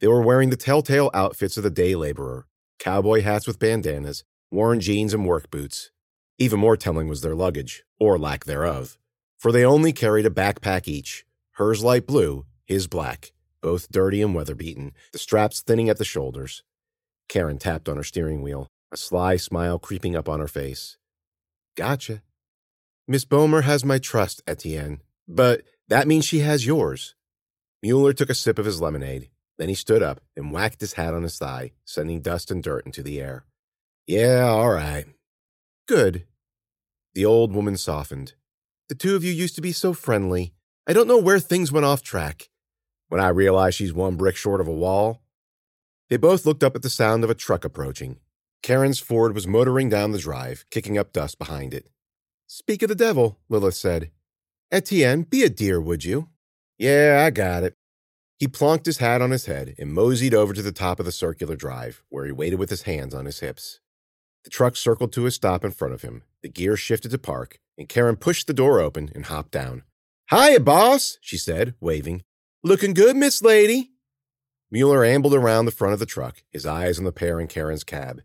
They 0.00 0.08
were 0.08 0.22
wearing 0.22 0.48
the 0.48 0.56
telltale 0.56 1.10
outfits 1.12 1.56
of 1.56 1.62
the 1.62 1.70
day 1.70 1.94
laborer 1.94 2.46
cowboy 2.78 3.22
hats 3.22 3.46
with 3.46 3.58
bandanas, 3.58 4.22
worn 4.50 4.80
jeans, 4.80 5.14
and 5.14 5.26
work 5.26 5.50
boots. 5.50 5.90
Even 6.38 6.60
more 6.60 6.76
telling 6.76 7.08
was 7.08 7.22
their 7.22 7.34
luggage, 7.34 7.84
or 7.98 8.18
lack 8.18 8.44
thereof, 8.44 8.98
for 9.38 9.52
they 9.52 9.64
only 9.64 9.92
carried 9.92 10.26
a 10.26 10.30
backpack 10.30 10.86
each, 10.86 11.24
hers 11.52 11.82
light 11.82 12.06
blue, 12.06 12.44
his 12.66 12.86
black, 12.86 13.32
both 13.62 13.90
dirty 13.90 14.20
and 14.20 14.34
weather 14.34 14.54
beaten, 14.54 14.92
the 15.12 15.18
straps 15.18 15.62
thinning 15.62 15.88
at 15.88 15.96
the 15.96 16.04
shoulders. 16.04 16.62
Karen 17.28 17.58
tapped 17.58 17.88
on 17.88 17.96
her 17.96 18.04
steering 18.04 18.42
wheel, 18.42 18.68
a 18.92 18.96
sly 18.96 19.36
smile 19.36 19.78
creeping 19.78 20.14
up 20.14 20.28
on 20.28 20.40
her 20.40 20.48
face. 20.48 20.98
Gotcha. 21.74 22.22
Miss 23.08 23.24
Boehmer 23.24 23.62
has 23.62 23.84
my 23.84 23.98
trust, 23.98 24.42
Etienne, 24.46 25.00
but 25.26 25.62
that 25.88 26.06
means 26.06 26.24
she 26.24 26.40
has 26.40 26.66
yours. 26.66 27.14
Mueller 27.82 28.12
took 28.12 28.30
a 28.30 28.34
sip 28.34 28.58
of 28.58 28.66
his 28.66 28.80
lemonade. 28.80 29.30
Then 29.58 29.68
he 29.68 29.74
stood 29.74 30.02
up 30.02 30.20
and 30.36 30.52
whacked 30.52 30.80
his 30.80 30.94
hat 30.94 31.14
on 31.14 31.22
his 31.22 31.38
thigh, 31.38 31.72
sending 31.84 32.20
dust 32.20 32.50
and 32.50 32.62
dirt 32.62 32.84
into 32.84 33.02
the 33.02 33.20
air. 33.20 33.46
Yeah, 34.06 34.44
all 34.44 34.70
right. 34.70 35.06
Good. 35.86 36.24
The 37.14 37.24
old 37.24 37.54
woman 37.54 37.76
softened. 37.76 38.34
The 38.88 38.96
two 38.96 39.14
of 39.14 39.22
you 39.22 39.32
used 39.32 39.54
to 39.54 39.60
be 39.60 39.70
so 39.70 39.92
friendly. 39.92 40.52
I 40.84 40.92
don't 40.92 41.06
know 41.06 41.18
where 41.18 41.38
things 41.38 41.70
went 41.70 41.86
off 41.86 42.02
track. 42.02 42.50
When 43.08 43.20
I 43.20 43.28
realize 43.28 43.76
she's 43.76 43.92
one 43.92 44.16
brick 44.16 44.34
short 44.34 44.60
of 44.60 44.66
a 44.66 44.72
wall. 44.72 45.22
They 46.10 46.16
both 46.16 46.44
looked 46.44 46.64
up 46.64 46.74
at 46.74 46.82
the 46.82 46.90
sound 46.90 47.22
of 47.22 47.30
a 47.30 47.34
truck 47.34 47.64
approaching. 47.64 48.18
Karen's 48.64 48.98
Ford 48.98 49.32
was 49.32 49.46
motoring 49.46 49.88
down 49.88 50.10
the 50.10 50.18
drive, 50.18 50.64
kicking 50.70 50.98
up 50.98 51.12
dust 51.12 51.38
behind 51.38 51.72
it. 51.72 51.88
Speak 52.48 52.82
of 52.82 52.88
the 52.88 52.96
devil, 52.96 53.38
Lilith 53.48 53.74
said. 53.74 54.10
Etienne, 54.72 55.22
be 55.22 55.44
a 55.44 55.48
dear, 55.48 55.80
would 55.80 56.04
you? 56.04 56.30
Yeah, 56.78 57.22
I 57.24 57.30
got 57.30 57.62
it. 57.62 57.74
He 58.38 58.48
plonked 58.48 58.86
his 58.86 58.98
hat 58.98 59.22
on 59.22 59.30
his 59.30 59.46
head 59.46 59.76
and 59.78 59.92
moseyed 59.92 60.34
over 60.34 60.52
to 60.52 60.62
the 60.62 60.72
top 60.72 60.98
of 60.98 61.06
the 61.06 61.12
circular 61.12 61.54
drive, 61.54 62.02
where 62.08 62.26
he 62.26 62.32
waited 62.32 62.58
with 62.58 62.70
his 62.70 62.82
hands 62.82 63.14
on 63.14 63.24
his 63.24 63.38
hips. 63.38 63.78
The 64.46 64.50
truck 64.50 64.76
circled 64.76 65.12
to 65.14 65.26
a 65.26 65.32
stop 65.32 65.64
in 65.64 65.72
front 65.72 65.92
of 65.92 66.02
him, 66.02 66.22
the 66.40 66.48
gear 66.48 66.76
shifted 66.76 67.10
to 67.10 67.18
park, 67.18 67.58
and 67.76 67.88
Karen 67.88 68.14
pushed 68.14 68.46
the 68.46 68.54
door 68.54 68.78
open 68.78 69.10
and 69.12 69.24
hopped 69.24 69.50
down. 69.50 69.82
Hiya, 70.30 70.60
boss, 70.60 71.18
she 71.20 71.36
said, 71.36 71.74
waving. 71.80 72.22
Looking 72.62 72.94
good, 72.94 73.16
Miss 73.16 73.42
Lady. 73.42 73.90
Mueller 74.70 75.04
ambled 75.04 75.34
around 75.34 75.64
the 75.64 75.72
front 75.72 75.94
of 75.94 75.98
the 75.98 76.06
truck, 76.06 76.44
his 76.52 76.64
eyes 76.64 76.96
on 76.96 77.04
the 77.04 77.10
pair 77.10 77.40
in 77.40 77.48
Karen's 77.48 77.82
cab. 77.82 78.22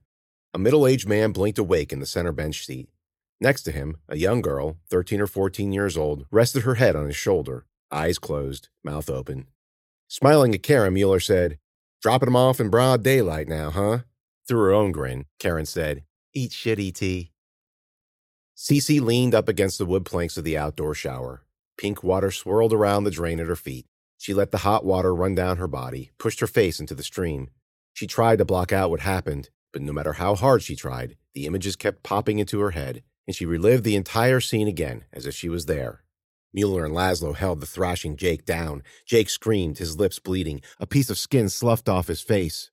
A 0.53 0.59
middle 0.59 0.85
aged 0.85 1.09
man 1.09 1.31
blinked 1.31 1.57
awake 1.57 1.91
in 1.91 1.99
the 1.99 2.05
center 2.05 2.31
bench 2.31 2.67
seat. 2.67 2.87
Next 3.39 3.63
to 3.63 3.71
him, 3.71 3.97
a 4.07 4.15
young 4.15 4.41
girl, 4.41 4.77
13 4.91 5.21
or 5.21 5.27
14 5.27 5.73
years 5.73 5.97
old, 5.97 6.27
rested 6.29 6.61
her 6.61 6.75
head 6.75 6.95
on 6.95 7.07
his 7.07 7.15
shoulder, 7.15 7.65
eyes 7.91 8.19
closed, 8.19 8.69
mouth 8.83 9.09
open. 9.09 9.47
Smiling 10.07 10.53
at 10.53 10.61
Karen, 10.61 10.93
Mueller 10.93 11.19
said, 11.19 11.57
Dropping 11.99 12.27
him 12.27 12.35
off 12.35 12.59
in 12.59 12.69
broad 12.69 13.01
daylight 13.01 13.47
now, 13.47 13.71
huh? 13.71 13.99
Through 14.47 14.59
her 14.59 14.71
own 14.71 14.91
grin, 14.91 15.25
Karen 15.39 15.65
said, 15.65 16.03
Eat 16.33 16.53
shit, 16.53 16.79
E.T. 16.79 17.31
Cece 18.55 19.01
leaned 19.01 19.35
up 19.35 19.49
against 19.49 19.77
the 19.77 19.85
wood 19.85 20.05
planks 20.05 20.37
of 20.37 20.43
the 20.43 20.57
outdoor 20.57 20.93
shower. 20.93 21.43
Pink 21.77 22.03
water 22.03 22.31
swirled 22.31 22.73
around 22.73 23.03
the 23.03 23.11
drain 23.11 23.39
at 23.39 23.47
her 23.47 23.55
feet. 23.55 23.85
She 24.17 24.33
let 24.33 24.51
the 24.51 24.59
hot 24.59 24.85
water 24.85 25.13
run 25.13 25.35
down 25.35 25.57
her 25.57 25.67
body, 25.67 26.11
pushed 26.17 26.39
her 26.39 26.47
face 26.47 26.79
into 26.79 26.95
the 26.95 27.03
stream. 27.03 27.49
She 27.93 28.07
tried 28.07 28.37
to 28.37 28.45
block 28.45 28.71
out 28.71 28.89
what 28.89 28.99
happened, 28.99 29.49
but 29.73 29.81
no 29.81 29.91
matter 29.91 30.13
how 30.13 30.35
hard 30.35 30.61
she 30.61 30.75
tried, 30.75 31.17
the 31.33 31.45
images 31.47 31.75
kept 31.75 32.03
popping 32.03 32.39
into 32.39 32.59
her 32.59 32.71
head, 32.71 33.03
and 33.27 33.35
she 33.35 33.45
relived 33.45 33.83
the 33.83 33.95
entire 33.95 34.39
scene 34.39 34.67
again 34.67 35.05
as 35.11 35.25
if 35.25 35.33
she 35.33 35.49
was 35.49 35.65
there, 35.65 36.03
Mueller 36.53 36.85
and 36.85 36.93
Laszlo 36.93 37.35
held 37.35 37.61
the 37.61 37.65
thrashing 37.65 38.17
Jake 38.17 38.45
down. 38.45 38.83
Jake 39.05 39.29
screamed, 39.29 39.77
his 39.77 39.97
lips 39.97 40.19
bleeding, 40.19 40.61
a 40.79 40.87
piece 40.87 41.09
of 41.09 41.17
skin 41.17 41.49
sloughed 41.49 41.87
off 41.87 42.07
his 42.07 42.21
face. 42.21 42.71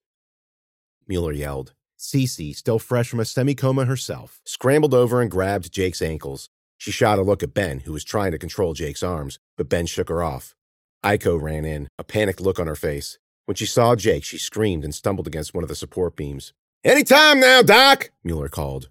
Mueller 1.07 1.31
yelled. 1.31 1.73
Cece, 1.99 2.55
still 2.55 2.79
fresh 2.79 3.09
from 3.09 3.19
a 3.19 3.25
semi-coma 3.25 3.85
herself, 3.85 4.39
scrambled 4.45 4.93
over 4.93 5.21
and 5.21 5.29
grabbed 5.29 5.71
Jake's 5.71 6.01
ankles. 6.01 6.49
She 6.77 6.91
shot 6.91 7.19
a 7.19 7.23
look 7.23 7.43
at 7.43 7.53
Ben, 7.53 7.81
who 7.81 7.91
was 7.91 8.05
trying 8.05 8.31
to 8.31 8.37
control 8.37 8.73
Jake's 8.73 9.03
arms, 9.03 9.37
but 9.57 9.67
Ben 9.67 9.85
shook 9.85 10.07
her 10.07 10.23
off. 10.23 10.55
Aiko 11.03 11.39
ran 11.39 11.65
in, 11.65 11.89
a 11.99 12.05
panicked 12.05 12.39
look 12.39 12.57
on 12.57 12.67
her 12.67 12.75
face. 12.75 13.19
When 13.45 13.55
she 13.55 13.65
saw 13.65 13.95
Jake, 13.95 14.23
she 14.23 14.37
screamed 14.37 14.85
and 14.85 14.95
stumbled 14.95 15.27
against 15.27 15.53
one 15.53 15.63
of 15.63 15.67
the 15.67 15.75
support 15.75 16.15
beams. 16.15 16.53
Any 16.85 17.03
time 17.03 17.41
now, 17.41 17.61
Doc, 17.61 18.11
Mueller 18.23 18.47
called. 18.47 18.89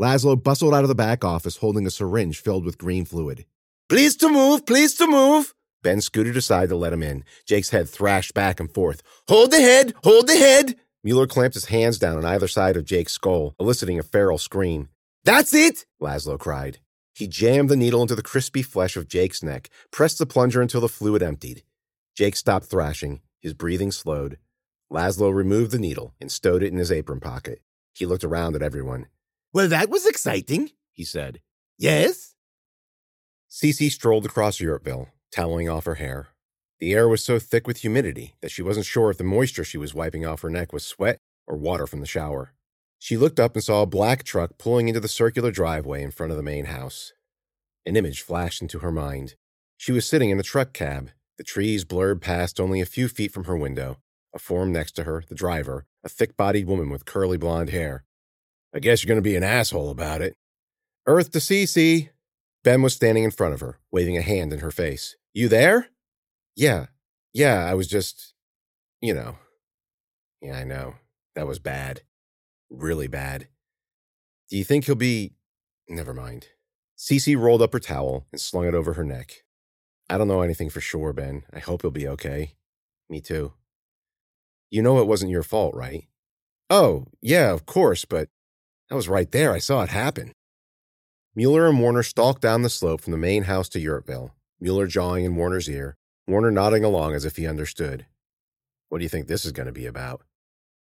Laszlo 0.00 0.42
bustled 0.42 0.72
out 0.74 0.84
of 0.84 0.88
the 0.88 0.94
back 0.94 1.24
office 1.24 1.58
holding 1.58 1.86
a 1.86 1.90
syringe 1.90 2.40
filled 2.40 2.64
with 2.64 2.78
green 2.78 3.04
fluid. 3.04 3.44
Please 3.88 4.16
to 4.16 4.28
move, 4.28 4.64
please 4.64 4.94
to 4.94 5.06
move. 5.06 5.54
Ben 5.82 6.00
scooted 6.00 6.36
aside 6.36 6.70
to 6.70 6.76
let 6.76 6.92
him 6.92 7.02
in. 7.02 7.24
Jake's 7.46 7.70
head 7.70 7.88
thrashed 7.88 8.32
back 8.34 8.58
and 8.58 8.72
forth. 8.72 9.02
Hold 9.28 9.50
the 9.50 9.60
head, 9.60 9.94
hold 10.02 10.28
the 10.28 10.36
head. 10.36 10.76
Mueller 11.04 11.26
clamped 11.26 11.54
his 11.54 11.66
hands 11.66 11.98
down 11.98 12.16
on 12.16 12.24
either 12.24 12.48
side 12.48 12.76
of 12.76 12.84
Jake's 12.84 13.12
skull, 13.12 13.54
eliciting 13.60 13.98
a 13.98 14.02
feral 14.02 14.38
scream. 14.38 14.88
That's 15.24 15.54
it! 15.54 15.86
Laszlo 16.00 16.38
cried. 16.38 16.78
He 17.14 17.26
jammed 17.26 17.68
the 17.68 17.76
needle 17.76 18.02
into 18.02 18.14
the 18.14 18.22
crispy 18.22 18.62
flesh 18.62 18.96
of 18.96 19.08
Jake's 19.08 19.42
neck, 19.42 19.70
pressed 19.90 20.18
the 20.18 20.26
plunger 20.26 20.62
until 20.62 20.80
the 20.80 20.88
fluid 20.88 21.22
emptied. 21.22 21.62
Jake 22.16 22.36
stopped 22.36 22.66
thrashing. 22.66 23.20
His 23.40 23.54
breathing 23.54 23.92
slowed. 23.92 24.38
Laszlo 24.92 25.32
removed 25.32 25.70
the 25.70 25.78
needle 25.78 26.14
and 26.20 26.32
stowed 26.32 26.62
it 26.62 26.72
in 26.72 26.78
his 26.78 26.90
apron 26.90 27.20
pocket. 27.20 27.60
He 27.94 28.06
looked 28.06 28.24
around 28.24 28.56
at 28.56 28.62
everyone. 28.62 29.06
Well, 29.52 29.68
that 29.68 29.90
was 29.90 30.06
exciting, 30.06 30.70
he 30.92 31.04
said. 31.04 31.40
Yes? 31.78 32.34
Cece 33.50 33.90
strolled 33.90 34.26
across 34.26 34.58
Yurtville, 34.58 35.08
toweling 35.30 35.68
off 35.68 35.84
her 35.84 35.94
hair. 35.96 36.28
The 36.80 36.94
air 36.94 37.08
was 37.08 37.24
so 37.24 37.38
thick 37.38 37.66
with 37.66 37.78
humidity 37.78 38.36
that 38.40 38.50
she 38.50 38.62
wasn't 38.62 38.86
sure 38.86 39.10
if 39.10 39.18
the 39.18 39.24
moisture 39.24 39.64
she 39.64 39.78
was 39.78 39.94
wiping 39.94 40.24
off 40.24 40.42
her 40.42 40.50
neck 40.50 40.72
was 40.72 40.86
sweat 40.86 41.18
or 41.46 41.56
water 41.56 41.86
from 41.86 42.00
the 42.00 42.06
shower. 42.06 42.52
She 43.00 43.16
looked 43.16 43.40
up 43.40 43.54
and 43.54 43.64
saw 43.64 43.82
a 43.82 43.86
black 43.86 44.22
truck 44.22 44.58
pulling 44.58 44.88
into 44.88 45.00
the 45.00 45.08
circular 45.08 45.50
driveway 45.50 46.02
in 46.02 46.10
front 46.10 46.30
of 46.30 46.36
the 46.36 46.42
main 46.42 46.66
house. 46.66 47.12
An 47.84 47.96
image 47.96 48.22
flashed 48.22 48.62
into 48.62 48.80
her 48.80 48.92
mind. 48.92 49.34
She 49.76 49.92
was 49.92 50.06
sitting 50.06 50.30
in 50.30 50.38
a 50.38 50.44
truck 50.44 50.72
cab, 50.72 51.10
the 51.36 51.44
trees 51.44 51.84
blurred 51.84 52.20
past 52.20 52.60
only 52.60 52.80
a 52.80 52.86
few 52.86 53.08
feet 53.08 53.32
from 53.32 53.44
her 53.44 53.56
window, 53.56 53.98
a 54.34 54.38
form 54.38 54.72
next 54.72 54.92
to 54.92 55.04
her, 55.04 55.24
the 55.28 55.34
driver, 55.34 55.86
a 56.04 56.08
thick 56.08 56.36
bodied 56.36 56.66
woman 56.66 56.90
with 56.90 57.04
curly 57.04 57.38
blonde 57.38 57.70
hair. 57.70 58.04
I 58.74 58.80
guess 58.80 59.02
you're 59.02 59.08
going 59.08 59.22
to 59.22 59.22
be 59.22 59.36
an 59.36 59.44
asshole 59.44 59.90
about 59.90 60.20
it. 60.20 60.34
Earth 61.06 61.30
to 61.32 61.38
Cece, 61.38 62.10
Ben 62.64 62.82
was 62.82 62.94
standing 62.94 63.24
in 63.24 63.30
front 63.30 63.54
of 63.54 63.60
her, 63.60 63.78
waving 63.90 64.16
a 64.16 64.22
hand 64.22 64.52
in 64.52 64.58
her 64.58 64.70
face. 64.70 65.16
You 65.32 65.48
there? 65.48 65.88
Yeah. 66.58 66.86
Yeah, 67.32 67.64
I 67.64 67.74
was 67.74 67.86
just, 67.86 68.34
you 69.00 69.14
know. 69.14 69.36
Yeah, 70.42 70.58
I 70.58 70.64
know. 70.64 70.94
That 71.36 71.46
was 71.46 71.60
bad. 71.60 72.02
Really 72.68 73.06
bad. 73.06 73.46
Do 74.50 74.56
you 74.56 74.64
think 74.64 74.84
he'll 74.84 74.96
be. 74.96 75.34
Never 75.88 76.12
mind. 76.12 76.48
Cece 76.98 77.38
rolled 77.38 77.62
up 77.62 77.72
her 77.74 77.78
towel 77.78 78.26
and 78.32 78.40
slung 78.40 78.66
it 78.66 78.74
over 78.74 78.94
her 78.94 79.04
neck. 79.04 79.44
I 80.10 80.18
don't 80.18 80.26
know 80.26 80.42
anything 80.42 80.68
for 80.68 80.80
sure, 80.80 81.12
Ben. 81.12 81.44
I 81.54 81.60
hope 81.60 81.82
he'll 81.82 81.92
be 81.92 82.08
okay. 82.08 82.54
Me 83.08 83.20
too. 83.20 83.52
You 84.68 84.82
know 84.82 84.98
it 84.98 85.06
wasn't 85.06 85.30
your 85.30 85.44
fault, 85.44 85.76
right? 85.76 86.08
Oh, 86.68 87.06
yeah, 87.22 87.52
of 87.52 87.66
course, 87.66 88.04
but 88.04 88.30
I 88.90 88.96
was 88.96 89.08
right 89.08 89.30
there. 89.30 89.52
I 89.52 89.58
saw 89.60 89.82
it 89.82 89.90
happen. 89.90 90.32
Mueller 91.36 91.68
and 91.68 91.80
Warner 91.80 92.02
stalked 92.02 92.42
down 92.42 92.62
the 92.62 92.68
slope 92.68 93.00
from 93.00 93.12
the 93.12 93.16
main 93.16 93.44
house 93.44 93.68
to 93.70 93.78
Yurtville, 93.78 94.32
Mueller 94.60 94.88
jawing 94.88 95.24
in 95.24 95.36
Warner's 95.36 95.68
ear, 95.70 95.97
Warner 96.28 96.50
nodding 96.50 96.84
along 96.84 97.14
as 97.14 97.24
if 97.24 97.36
he 97.36 97.46
understood. 97.46 98.06
What 98.90 98.98
do 98.98 99.04
you 99.04 99.08
think 99.08 99.26
this 99.26 99.44
is 99.44 99.52
going 99.52 99.66
to 99.66 99.72
be 99.72 99.86
about? 99.86 100.22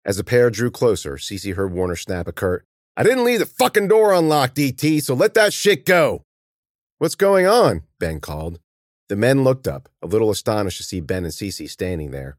As 0.04 0.16
the 0.16 0.24
pair 0.24 0.50
drew 0.50 0.70
closer, 0.70 1.16
Cece 1.16 1.54
heard 1.54 1.70
Warner 1.72 1.96
snap 1.96 2.26
a 2.26 2.32
curt, 2.32 2.64
I 2.96 3.02
didn't 3.02 3.24
leave 3.24 3.40
the 3.40 3.46
fucking 3.46 3.88
door 3.88 4.14
unlocked, 4.14 4.56
DT, 4.56 5.02
so 5.02 5.14
let 5.14 5.34
that 5.34 5.52
shit 5.52 5.84
go. 5.84 6.22
What's 6.98 7.16
going 7.16 7.46
on? 7.46 7.82
Ben 7.98 8.20
called. 8.20 8.60
The 9.08 9.16
men 9.16 9.42
looked 9.42 9.66
up, 9.66 9.88
a 10.00 10.06
little 10.06 10.30
astonished 10.30 10.78
to 10.78 10.84
see 10.84 11.00
Ben 11.00 11.24
and 11.24 11.32
Cece 11.32 11.68
standing 11.68 12.10
there. 12.12 12.38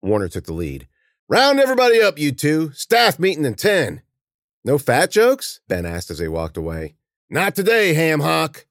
Warner 0.00 0.28
took 0.28 0.44
the 0.44 0.54
lead. 0.54 0.88
Round 1.28 1.60
everybody 1.60 2.00
up, 2.00 2.18
you 2.18 2.32
two. 2.32 2.72
Staff 2.72 3.18
meeting 3.18 3.44
in 3.44 3.54
10. 3.54 4.02
No 4.64 4.78
fat 4.78 5.10
jokes? 5.10 5.60
Ben 5.68 5.86
asked 5.86 6.10
as 6.10 6.18
they 6.18 6.28
walked 6.28 6.56
away. 6.56 6.96
Not 7.30 7.54
today, 7.54 7.94
ham 7.94 8.20
hock. 8.20 8.66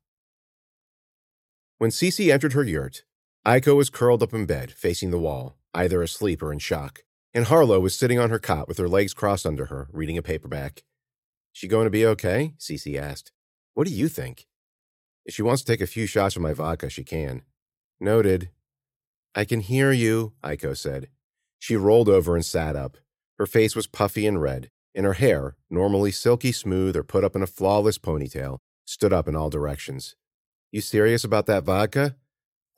When 1.77 1.91
Cece 1.91 2.33
entered 2.33 2.53
her 2.53 2.63
yurt, 2.63 3.03
Aiko 3.45 3.75
was 3.75 3.89
curled 3.89 4.21
up 4.21 4.35
in 4.35 4.45
bed, 4.45 4.71
facing 4.71 5.09
the 5.09 5.17
wall, 5.17 5.57
either 5.73 6.03
asleep 6.03 6.43
or 6.43 6.53
in 6.53 6.59
shock, 6.59 7.03
and 7.33 7.45
Harlow 7.45 7.79
was 7.79 7.97
sitting 7.97 8.19
on 8.19 8.29
her 8.29 8.37
cot 8.37 8.67
with 8.67 8.77
her 8.77 8.87
legs 8.87 9.15
crossed 9.15 9.47
under 9.47 9.65
her, 9.65 9.87
reading 9.91 10.15
a 10.15 10.21
paperback. 10.21 10.83
She 11.51 11.67
going 11.67 11.85
to 11.85 11.89
be 11.89 12.05
okay? 12.05 12.53
Cece 12.59 12.99
asked. 12.99 13.31
What 13.73 13.87
do 13.87 13.93
you 13.93 14.09
think? 14.09 14.45
If 15.25 15.33
she 15.33 15.41
wants 15.41 15.63
to 15.63 15.71
take 15.71 15.81
a 15.81 15.87
few 15.87 16.05
shots 16.05 16.35
of 16.35 16.43
my 16.43 16.53
vodka, 16.53 16.91
she 16.91 17.03
can. 17.03 17.41
Noted. 17.99 18.49
I 19.33 19.45
can 19.45 19.61
hear 19.61 19.91
you, 19.91 20.33
Aiko 20.43 20.77
said. 20.77 21.07
She 21.57 21.75
rolled 21.75 22.09
over 22.09 22.35
and 22.35 22.45
sat 22.45 22.75
up. 22.75 22.97
Her 23.39 23.47
face 23.47 23.75
was 23.75 23.87
puffy 23.87 24.27
and 24.27 24.39
red, 24.39 24.69
and 24.93 25.03
her 25.03 25.13
hair, 25.13 25.55
normally 25.67 26.11
silky 26.11 26.51
smooth 26.51 26.95
or 26.95 27.03
put 27.03 27.23
up 27.23 27.35
in 27.35 27.41
a 27.41 27.47
flawless 27.47 27.97
ponytail, 27.97 28.59
stood 28.85 29.11
up 29.11 29.27
in 29.27 29.35
all 29.35 29.49
directions. 29.49 30.15
You 30.71 30.81
serious 30.81 31.23
about 31.23 31.47
that 31.47 31.63
vodka? 31.63 32.15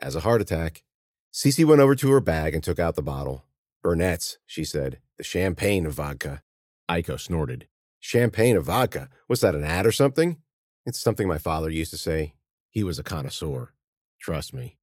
As 0.01 0.15
a 0.15 0.21
heart 0.21 0.41
attack. 0.41 0.83
Cece 1.33 1.65
went 1.65 1.81
over 1.81 1.95
to 1.95 2.11
her 2.11 2.19
bag 2.19 2.53
and 2.53 2.63
took 2.63 2.79
out 2.79 2.95
the 2.95 3.01
bottle. 3.01 3.43
Burnett's, 3.83 4.37
she 4.45 4.63
said. 4.63 4.99
The 5.17 5.23
champagne 5.23 5.85
of 5.85 5.93
vodka. 5.93 6.43
Aiko 6.89 7.19
snorted. 7.19 7.67
Champagne 7.99 8.55
of 8.57 8.65
vodka? 8.65 9.09
Was 9.27 9.41
that 9.41 9.55
an 9.55 9.63
ad 9.63 9.85
or 9.85 9.91
something? 9.91 10.37
It's 10.85 10.99
something 10.99 11.27
my 11.27 11.37
father 11.37 11.69
used 11.69 11.91
to 11.91 11.97
say. 11.97 12.33
He 12.69 12.83
was 12.83 12.99
a 12.99 13.03
connoisseur. 13.03 13.73
Trust 14.19 14.53
me. 14.53 14.77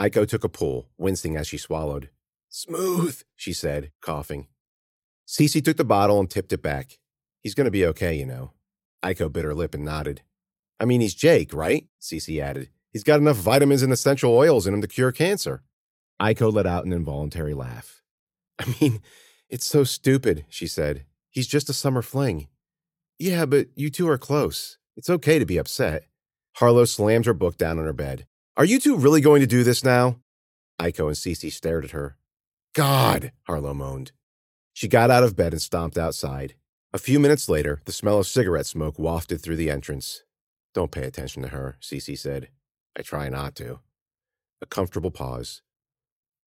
Aiko 0.00 0.26
took 0.26 0.44
a 0.44 0.48
pull, 0.48 0.88
wincing 0.96 1.36
as 1.36 1.46
she 1.46 1.58
swallowed. 1.58 2.10
Smooth, 2.48 3.22
she 3.36 3.52
said, 3.52 3.90
coughing. 4.00 4.46
Cece 5.26 5.62
took 5.62 5.76
the 5.76 5.84
bottle 5.84 6.18
and 6.18 6.30
tipped 6.30 6.52
it 6.52 6.62
back. 6.62 6.98
He's 7.42 7.54
going 7.54 7.66
to 7.66 7.70
be 7.70 7.84
okay, 7.86 8.14
you 8.14 8.24
know. 8.24 8.52
Aiko 9.04 9.30
bit 9.30 9.44
her 9.44 9.54
lip 9.54 9.74
and 9.74 9.84
nodded. 9.84 10.22
I 10.80 10.84
mean, 10.84 11.00
he's 11.00 11.14
Jake, 11.14 11.52
right? 11.52 11.86
Cece 12.00 12.40
added. 12.40 12.70
He's 12.92 13.04
got 13.04 13.20
enough 13.20 13.36
vitamins 13.36 13.82
and 13.82 13.92
essential 13.92 14.34
oils 14.34 14.66
in 14.66 14.74
him 14.74 14.80
to 14.80 14.88
cure 14.88 15.12
cancer. 15.12 15.62
Aiko 16.20 16.52
let 16.52 16.66
out 16.66 16.84
an 16.84 16.92
involuntary 16.92 17.54
laugh. 17.54 18.02
I 18.58 18.74
mean, 18.80 19.00
it's 19.48 19.66
so 19.66 19.84
stupid, 19.84 20.44
she 20.48 20.66
said. 20.66 21.04
He's 21.30 21.46
just 21.46 21.68
a 21.68 21.74
summer 21.74 22.02
fling. 22.02 22.48
Yeah, 23.18 23.46
but 23.46 23.68
you 23.74 23.90
two 23.90 24.08
are 24.08 24.18
close. 24.18 24.78
It's 24.96 25.10
okay 25.10 25.38
to 25.38 25.46
be 25.46 25.58
upset. 25.58 26.04
Harlow 26.56 26.84
slammed 26.84 27.26
her 27.26 27.34
book 27.34 27.56
down 27.56 27.78
on 27.78 27.84
her 27.84 27.92
bed. 27.92 28.26
Are 28.56 28.64
you 28.64 28.80
two 28.80 28.96
really 28.96 29.20
going 29.20 29.40
to 29.40 29.46
do 29.46 29.62
this 29.62 29.84
now? 29.84 30.18
Aiko 30.80 31.06
and 31.06 31.16
Cece 31.16 31.52
stared 31.52 31.84
at 31.84 31.90
her. 31.92 32.16
God, 32.74 33.32
Harlow 33.46 33.74
moaned. 33.74 34.12
She 34.72 34.88
got 34.88 35.10
out 35.10 35.24
of 35.24 35.36
bed 35.36 35.52
and 35.52 35.62
stomped 35.62 35.98
outside. 35.98 36.54
A 36.92 36.98
few 36.98 37.20
minutes 37.20 37.48
later, 37.48 37.80
the 37.84 37.92
smell 37.92 38.18
of 38.18 38.26
cigarette 38.26 38.66
smoke 38.66 38.98
wafted 38.98 39.40
through 39.40 39.56
the 39.56 39.70
entrance. 39.70 40.22
Don't 40.74 40.90
pay 40.90 41.04
attention 41.04 41.42
to 41.42 41.48
her, 41.48 41.76
Cece 41.80 42.18
said. 42.18 42.48
I 42.98 43.02
try 43.02 43.28
not 43.28 43.54
to. 43.56 43.78
A 44.60 44.66
comfortable 44.66 45.12
pause. 45.12 45.62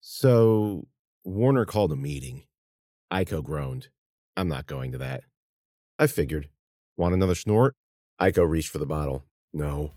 So, 0.01 0.87
Warner 1.23 1.63
called 1.65 1.93
a 1.93 1.95
meeting. 1.95 2.43
Aiko 3.11 3.41
groaned. 3.41 3.87
I'm 4.35 4.49
not 4.49 4.65
going 4.65 4.91
to 4.91 4.97
that. 4.97 5.23
I 5.97 6.07
figured. 6.07 6.49
Want 6.97 7.13
another 7.13 7.35
snort? 7.35 7.75
Aiko 8.19 8.47
reached 8.47 8.67
for 8.67 8.79
the 8.79 8.85
bottle. 8.85 9.23
No. 9.53 9.91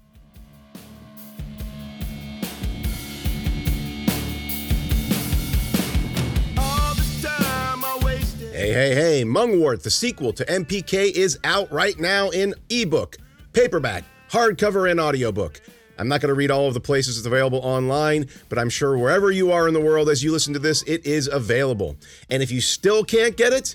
Hey, 8.53 8.73
hey, 8.73 8.95
hey, 8.95 9.25
Mungwort, 9.25 9.83
the 9.83 9.91
sequel 9.91 10.33
to 10.33 10.45
MPK, 10.45 11.11
is 11.11 11.37
out 11.43 11.71
right 11.73 11.99
now 11.99 12.31
in 12.31 12.55
ebook, 12.71 13.17
paperback, 13.53 14.05
hardcover, 14.31 14.89
and 14.89 15.01
audiobook. 15.01 15.61
I'm 15.99 16.09
not 16.09 16.21
going 16.21 16.29
to 16.29 16.35
read 16.35 16.51
all 16.51 16.67
of 16.67 16.75
the 16.75 16.81
places 16.81 17.19
it's 17.19 17.27
available 17.27 17.61
online, 17.61 18.29
but 18.49 18.59
I'm 18.59 18.71
sure 18.71 18.97
wherever 18.97 19.31
you 19.31 19.53
are 19.53 19.69
in 19.69 19.75
the 19.75 19.81
world 19.81 20.09
as 20.09 20.23
you 20.23 20.33
listen 20.33 20.53
to 20.55 20.59
this, 20.59 20.83
it 20.83 21.07
is 21.07 21.29
available. 21.29 21.97
And 22.31 22.43
if 22.43 22.51
you 22.51 22.61
still 22.61 23.05
can't 23.05 23.37
get 23.37 23.53
it, 23.53 23.75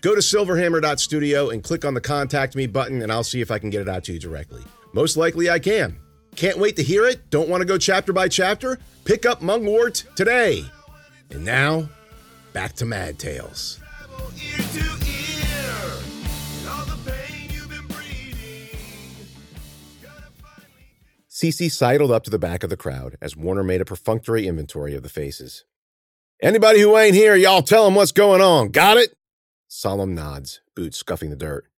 go 0.00 0.14
to 0.14 0.20
silverhammer.studio 0.20 1.50
and 1.50 1.62
click 1.62 1.84
on 1.84 1.94
the 1.94 2.00
contact 2.00 2.56
me 2.56 2.66
button, 2.66 3.02
and 3.02 3.12
I'll 3.12 3.24
see 3.24 3.40
if 3.40 3.50
I 3.50 3.58
can 3.58 3.70
get 3.70 3.82
it 3.82 3.88
out 3.88 4.04
to 4.04 4.12
you 4.12 4.18
directly. 4.18 4.62
Most 4.92 5.16
likely 5.16 5.50
I 5.50 5.58
can. 5.58 5.98
Can't 6.36 6.58
wait 6.58 6.76
to 6.76 6.82
hear 6.82 7.04
it? 7.04 7.30
Don't 7.30 7.48
want 7.48 7.62
to 7.62 7.66
go 7.66 7.78
chapter 7.78 8.12
by 8.12 8.28
chapter? 8.28 8.78
Pick 9.04 9.26
up 9.26 9.40
Mungwort 9.40 10.14
today. 10.14 10.64
And 11.30 11.44
now, 11.44 11.88
back 12.52 12.74
to 12.74 12.84
Mad 12.84 13.18
Tales. 13.18 13.80
Cece 21.38 21.70
sidled 21.70 22.10
up 22.10 22.24
to 22.24 22.30
the 22.30 22.38
back 22.38 22.64
of 22.64 22.70
the 22.70 22.76
crowd 22.76 23.16
as 23.22 23.36
Warner 23.36 23.62
made 23.62 23.80
a 23.80 23.84
perfunctory 23.84 24.48
inventory 24.48 24.96
of 24.96 25.04
the 25.04 25.08
faces. 25.08 25.64
Anybody 26.42 26.80
who 26.80 26.98
ain't 26.98 27.14
here, 27.14 27.36
y'all 27.36 27.62
tell 27.62 27.84
them 27.84 27.94
what's 27.94 28.10
going 28.10 28.40
on. 28.40 28.70
Got 28.70 28.96
it? 28.96 29.14
Solemn 29.68 30.16
nods, 30.16 30.62
boots 30.74 30.98
scuffing 30.98 31.30
the 31.30 31.36
dirt. 31.36 31.68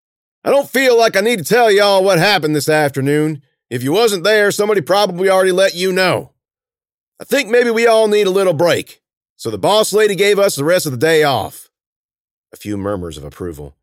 I 0.42 0.48
don't 0.48 0.70
feel 0.70 0.96
like 0.96 1.14
I 1.14 1.20
need 1.20 1.40
to 1.40 1.44
tell 1.44 1.70
y'all 1.70 2.02
what 2.02 2.18
happened 2.18 2.56
this 2.56 2.70
afternoon. 2.70 3.42
If 3.68 3.82
you 3.82 3.92
wasn't 3.92 4.24
there, 4.24 4.50
somebody 4.50 4.80
probably 4.80 5.28
already 5.28 5.52
let 5.52 5.74
you 5.74 5.92
know. 5.92 6.32
I 7.20 7.24
think 7.24 7.50
maybe 7.50 7.70
we 7.70 7.86
all 7.86 8.08
need 8.08 8.26
a 8.26 8.30
little 8.30 8.54
break. 8.54 9.02
So 9.36 9.50
the 9.50 9.58
boss 9.58 9.92
lady 9.92 10.14
gave 10.14 10.38
us 10.38 10.56
the 10.56 10.64
rest 10.64 10.86
of 10.86 10.92
the 10.92 10.96
day 10.96 11.22
off. 11.22 11.68
A 12.50 12.56
few 12.56 12.78
murmurs 12.78 13.18
of 13.18 13.24
approval. 13.24 13.76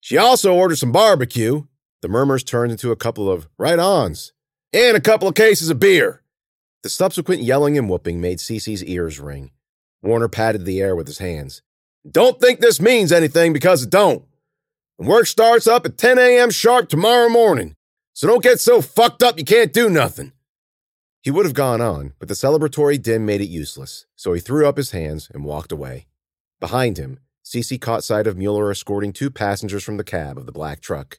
She 0.00 0.16
also 0.16 0.54
ordered 0.54 0.78
some 0.78 0.92
barbecue. 0.92 1.64
The 2.02 2.08
murmurs 2.08 2.44
turned 2.44 2.70
into 2.70 2.92
a 2.92 2.96
couple 2.96 3.28
of 3.28 3.48
right 3.58 3.80
ons 3.80 4.32
and 4.74 4.96
a 4.96 5.00
couple 5.00 5.28
of 5.28 5.36
cases 5.36 5.70
of 5.70 5.78
beer. 5.78 6.20
The 6.82 6.88
subsequent 6.88 7.42
yelling 7.42 7.78
and 7.78 7.88
whooping 7.88 8.20
made 8.20 8.38
Cece's 8.38 8.84
ears 8.84 9.20
ring. 9.20 9.52
Warner 10.02 10.28
patted 10.28 10.64
the 10.64 10.80
air 10.80 10.96
with 10.96 11.06
his 11.06 11.18
hands. 11.18 11.62
Don't 12.10 12.40
think 12.40 12.58
this 12.58 12.80
means 12.80 13.12
anything 13.12 13.52
because 13.52 13.84
it 13.84 13.90
don't. 13.90 14.24
And 14.98 15.08
work 15.08 15.26
starts 15.26 15.68
up 15.68 15.86
at 15.86 15.96
10 15.96 16.18
a.m. 16.18 16.50
sharp 16.50 16.88
tomorrow 16.88 17.28
morning, 17.28 17.74
so 18.12 18.26
don't 18.26 18.42
get 18.42 18.60
so 18.60 18.82
fucked 18.82 19.22
up 19.22 19.38
you 19.38 19.44
can't 19.44 19.72
do 19.72 19.88
nothing. 19.88 20.32
He 21.22 21.30
would 21.30 21.46
have 21.46 21.54
gone 21.54 21.80
on, 21.80 22.12
but 22.18 22.28
the 22.28 22.34
celebratory 22.34 23.00
din 23.00 23.24
made 23.24 23.40
it 23.40 23.48
useless, 23.48 24.06
so 24.16 24.32
he 24.32 24.40
threw 24.40 24.68
up 24.68 24.76
his 24.76 24.90
hands 24.90 25.30
and 25.32 25.44
walked 25.44 25.72
away. 25.72 26.06
Behind 26.60 26.98
him, 26.98 27.20
Cece 27.44 27.80
caught 27.80 28.04
sight 28.04 28.26
of 28.26 28.36
Mueller 28.36 28.70
escorting 28.70 29.12
two 29.12 29.30
passengers 29.30 29.84
from 29.84 29.96
the 29.96 30.04
cab 30.04 30.36
of 30.36 30.46
the 30.46 30.52
black 30.52 30.80
truck. 30.80 31.18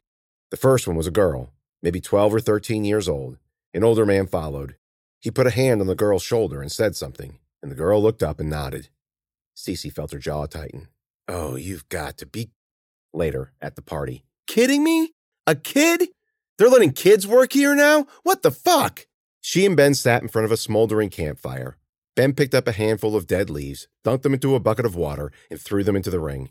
The 0.52 0.58
first 0.58 0.88
one 0.88 0.96
was 0.96 1.08
a 1.08 1.12
girl, 1.12 1.54
maybe 1.82 2.02
12 2.02 2.36
or 2.36 2.40
13 2.40 2.86
years 2.86 3.10
old, 3.10 3.38
an 3.76 3.84
older 3.84 4.06
man 4.06 4.26
followed. 4.26 4.78
He 5.20 5.30
put 5.30 5.48
a 5.48 5.52
hand 5.52 5.82
on 5.82 5.88
the 5.88 5.96
girl's 5.96 6.24
shoulder 6.24 6.62
and 6.62 6.72
said 6.72 6.96
something, 6.96 7.40
and 7.62 7.70
the 7.70 7.76
girl 7.76 8.02
looked 8.02 8.24
up 8.24 8.40
and 8.40 8.50
nodded. 8.50 8.88
Cece 9.56 9.92
felt 9.92 10.12
her 10.12 10.18
jaw 10.18 10.46
tighten. 10.46 10.88
Oh, 11.28 11.58
you've 11.58 11.90
got 11.90 12.18
to 12.20 12.26
be. 12.26 12.52
Later, 13.14 13.52
at 13.62 13.76
the 13.76 13.82
party. 13.82 14.24
Kidding 14.48 14.84
me? 14.84 15.12
A 15.46 15.56
kid? 15.56 16.10
They're 16.58 16.70
letting 16.70 16.94
kids 16.94 17.28
work 17.28 17.52
here 17.52 17.76
now? 17.76 18.08
What 18.24 18.44
the 18.44 18.52
fuck? 18.52 19.08
She 19.42 19.66
and 19.66 19.76
Ben 19.76 19.94
sat 19.94 20.22
in 20.22 20.30
front 20.30 20.46
of 20.46 20.52
a 20.52 20.58
smoldering 20.58 21.10
campfire. 21.10 21.78
Ben 22.16 22.34
picked 22.34 22.56
up 22.56 22.68
a 22.68 22.72
handful 22.72 23.16
of 23.16 23.28
dead 23.28 23.50
leaves, 23.50 23.90
dunked 24.06 24.22
them 24.22 24.34
into 24.34 24.56
a 24.56 24.60
bucket 24.60 24.86
of 24.86 24.96
water, 24.96 25.34
and 25.52 25.60
threw 25.60 25.84
them 25.84 25.98
into 25.98 26.10
the 26.10 26.22
ring. 26.22 26.50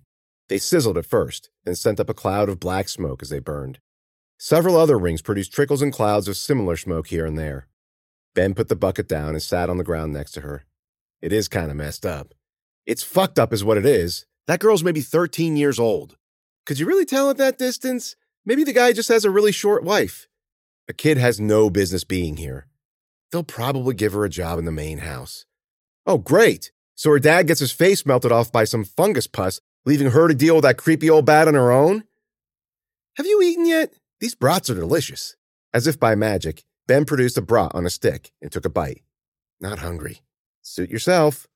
They 0.49 0.59
sizzled 0.59 0.99
at 0.99 1.07
first, 1.07 1.49
then 1.65 1.75
sent 1.75 2.01
up 2.01 2.11
a 2.11 2.15
cloud 2.15 2.51
of 2.51 2.61
black 2.61 2.91
smoke 2.91 3.23
as 3.23 3.31
they 3.31 3.39
burned. 3.39 3.79
Several 4.39 4.77
other 4.77 4.99
rings 4.99 5.23
produced 5.23 5.53
trickles 5.53 5.83
and 5.83 5.93
clouds 5.93 6.29
of 6.29 6.37
similar 6.37 6.77
smoke 6.77 7.09
here 7.09 7.25
and 7.25 7.39
there. 7.39 7.69
Ben 8.35 8.55
put 8.55 8.69
the 8.69 8.77
bucket 8.77 9.09
down 9.09 9.31
and 9.31 9.43
sat 9.43 9.71
on 9.71 9.79
the 9.79 9.85
ground 9.85 10.13
next 10.13 10.33
to 10.33 10.41
her. 10.41 10.65
It 11.23 11.33
is 11.33 11.49
kind 11.49 11.71
of 11.71 11.77
messed 11.77 12.05
up. 12.05 12.35
It's 12.85 13.03
fucked 13.03 13.39
up, 13.39 13.53
is 13.53 13.65
what 13.65 13.79
it 13.79 13.87
is. 13.87 14.27
That 14.47 14.61
girl's 14.61 14.85
maybe 14.85 15.01
13 15.01 15.57
years 15.57 15.79
old. 15.79 16.17
Could 16.67 16.79
you 16.79 16.87
really 16.87 17.07
tell 17.07 17.31
at 17.31 17.39
that 17.39 17.59
distance? 17.59 18.17
Maybe 18.45 18.65
the 18.65 18.73
guy 18.73 18.93
just 18.93 19.09
has 19.09 19.25
a 19.25 19.31
really 19.31 19.53
short 19.53 19.85
wife. 19.85 20.29
A 20.89 20.93
kid 20.93 21.17
has 21.17 21.41
no 21.41 21.71
business 21.71 22.05
being 22.05 22.37
here. 22.37 22.67
They'll 23.33 23.43
probably 23.43 23.95
give 23.95 24.13
her 24.13 24.25
a 24.25 24.31
job 24.31 24.59
in 24.59 24.65
the 24.65 24.73
main 24.73 24.99
house. 24.99 25.47
Oh, 26.07 26.19
great. 26.19 26.73
So 26.95 27.11
her 27.11 27.19
dad 27.19 27.47
gets 27.47 27.61
his 27.61 27.73
face 27.73 28.05
melted 28.05 28.33
off 28.33 28.53
by 28.53 28.65
some 28.65 28.85
fungus 28.85 29.27
pus, 29.27 29.61
leaving 29.87 30.11
her 30.11 30.29
to 30.29 30.35
deal 30.35 30.57
with 30.57 30.65
that 30.65 30.77
creepy 30.77 31.09
old 31.09 31.25
bat 31.25 31.49
on 31.49 31.55
her 31.55 31.73
own? 31.73 32.05
Have 33.17 33.27
you 33.27 33.41
eaten 33.43 33.67
yet? 33.67 33.95
These 34.21 34.35
brats 34.35 34.71
are 34.71 34.75
delicious. 34.75 35.37
As 35.73 35.87
if 35.87 35.99
by 35.99 36.15
magic, 36.15 36.65
Ben 36.87 37.05
produced 37.05 37.39
a 37.39 37.43
brat 37.43 37.73
on 37.75 37.87
a 37.87 37.91
stick 37.91 38.33
and 38.41 38.51
took 38.53 38.65
a 38.65 38.71
bite. 38.71 39.03
Not 39.61 39.81
hungry. 39.81 40.21
Suit 40.63 40.91
yourself. 40.91 41.47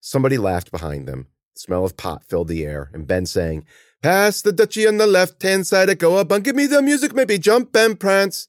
Somebody 0.00 0.36
laughed 0.36 0.70
behind 0.70 1.08
them. 1.08 1.28
The 1.54 1.60
smell 1.60 1.84
of 1.84 1.96
pot 1.96 2.24
filled 2.24 2.48
the 2.48 2.64
air, 2.64 2.90
and 2.92 3.06
Ben 3.06 3.26
sang, 3.26 3.64
Pass 4.02 4.42
the 4.42 4.52
duchy 4.52 4.86
on 4.86 4.98
the 4.98 5.06
left 5.06 5.42
hand 5.42 5.66
side, 5.66 5.88
I 5.88 5.94
go 5.94 6.16
up 6.16 6.30
and 6.30 6.44
give 6.44 6.56
me 6.56 6.66
the 6.66 6.82
music, 6.82 7.14
maybe 7.14 7.38
jump 7.38 7.74
and 7.74 7.98
prance. 7.98 8.48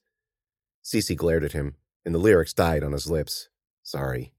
Cece 0.83 1.15
glared 1.15 1.43
at 1.43 1.53
him, 1.53 1.75
and 2.03 2.13
the 2.13 2.19
lyrics 2.19 2.53
died 2.53 2.83
on 2.83 2.91
his 2.91 3.09
lips. 3.09 3.49
Sorry. 3.81 4.33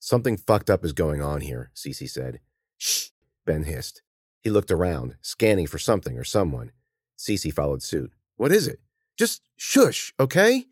Something 0.00 0.36
fucked 0.36 0.68
up 0.68 0.84
is 0.84 0.92
going 0.92 1.22
on 1.22 1.42
here, 1.42 1.70
Cece 1.76 2.10
said. 2.10 2.40
Shh, 2.76 3.10
Ben 3.46 3.62
hissed. 3.64 4.02
He 4.40 4.50
looked 4.50 4.72
around, 4.72 5.16
scanning 5.20 5.68
for 5.68 5.78
something 5.78 6.18
or 6.18 6.24
someone. 6.24 6.72
Cece 7.16 7.52
followed 7.52 7.82
suit. 7.82 8.12
What 8.42 8.50
is 8.50 8.66
it? 8.66 8.80
Just 9.16 9.40
shush, 9.56 10.12
okay? 10.18 10.66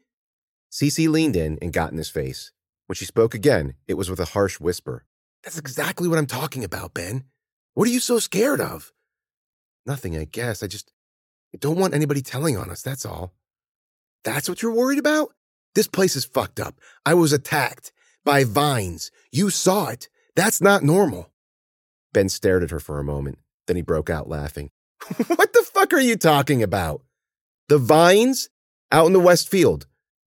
Cece 0.72 1.08
leaned 1.08 1.36
in 1.36 1.56
and 1.62 1.72
got 1.72 1.92
in 1.92 1.98
his 1.98 2.08
face. 2.08 2.50
When 2.86 2.96
she 2.96 3.04
spoke 3.04 3.32
again, 3.32 3.74
it 3.86 3.94
was 3.94 4.10
with 4.10 4.18
a 4.18 4.32
harsh 4.34 4.58
whisper. 4.58 5.04
That's 5.44 5.56
exactly 5.56 6.08
what 6.08 6.18
I'm 6.18 6.26
talking 6.26 6.64
about, 6.64 6.94
Ben. 6.94 7.26
What 7.74 7.86
are 7.86 7.92
you 7.92 8.00
so 8.00 8.18
scared 8.18 8.60
of? 8.60 8.92
Nothing, 9.86 10.16
I 10.16 10.24
guess. 10.24 10.64
I 10.64 10.66
just 10.66 10.92
I 11.54 11.58
don't 11.58 11.78
want 11.78 11.94
anybody 11.94 12.22
telling 12.22 12.56
on 12.56 12.70
us, 12.70 12.82
that's 12.82 13.06
all. 13.06 13.34
That's 14.24 14.48
what 14.48 14.62
you're 14.62 14.74
worried 14.74 14.98
about? 14.98 15.28
This 15.76 15.86
place 15.86 16.16
is 16.16 16.24
fucked 16.24 16.58
up. 16.58 16.80
I 17.06 17.14
was 17.14 17.32
attacked 17.32 17.92
by 18.24 18.42
vines. 18.42 19.12
You 19.30 19.48
saw 19.48 19.90
it. 19.90 20.08
That's 20.34 20.60
not 20.60 20.82
normal. 20.82 21.30
Ben 22.12 22.30
stared 22.30 22.64
at 22.64 22.72
her 22.72 22.80
for 22.80 22.98
a 22.98 23.04
moment. 23.04 23.38
Then 23.68 23.76
he 23.76 23.82
broke 23.82 24.10
out 24.10 24.28
laughing. 24.28 24.70
what 25.28 25.52
the 25.52 25.64
fuck 25.72 25.92
are 25.92 26.00
you 26.00 26.16
talking 26.16 26.64
about? 26.64 27.02
The 27.70 27.78
vines 27.78 28.48
out 28.90 29.06
in 29.06 29.12
the 29.12 29.20
West 29.20 29.48
Field. 29.48 29.86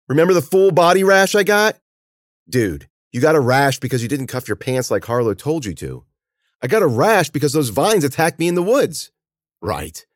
Remember 0.09 0.33
the 0.33 0.40
full 0.40 0.70
body 0.70 1.02
rash 1.02 1.35
I 1.35 1.42
got? 1.42 1.76
Dude, 2.48 2.88
you 3.11 3.20
got 3.20 3.35
a 3.35 3.40
rash 3.40 3.81
because 3.81 4.00
you 4.00 4.09
didn't 4.09 4.28
cuff 4.28 4.46
your 4.46 4.55
pants 4.55 4.92
like 4.92 5.05
Harlow 5.05 5.35
told 5.35 5.64
you 5.64 5.74
to. 5.74 6.05
I 6.62 6.68
got 6.68 6.83
a 6.83 6.87
rash 6.87 7.31
because 7.31 7.52
those 7.52 7.70
vines 7.70 8.05
attacked 8.05 8.38
me 8.38 8.46
in 8.46 8.55
the 8.55 8.62
woods. 8.62 9.11
Right. 9.61 10.07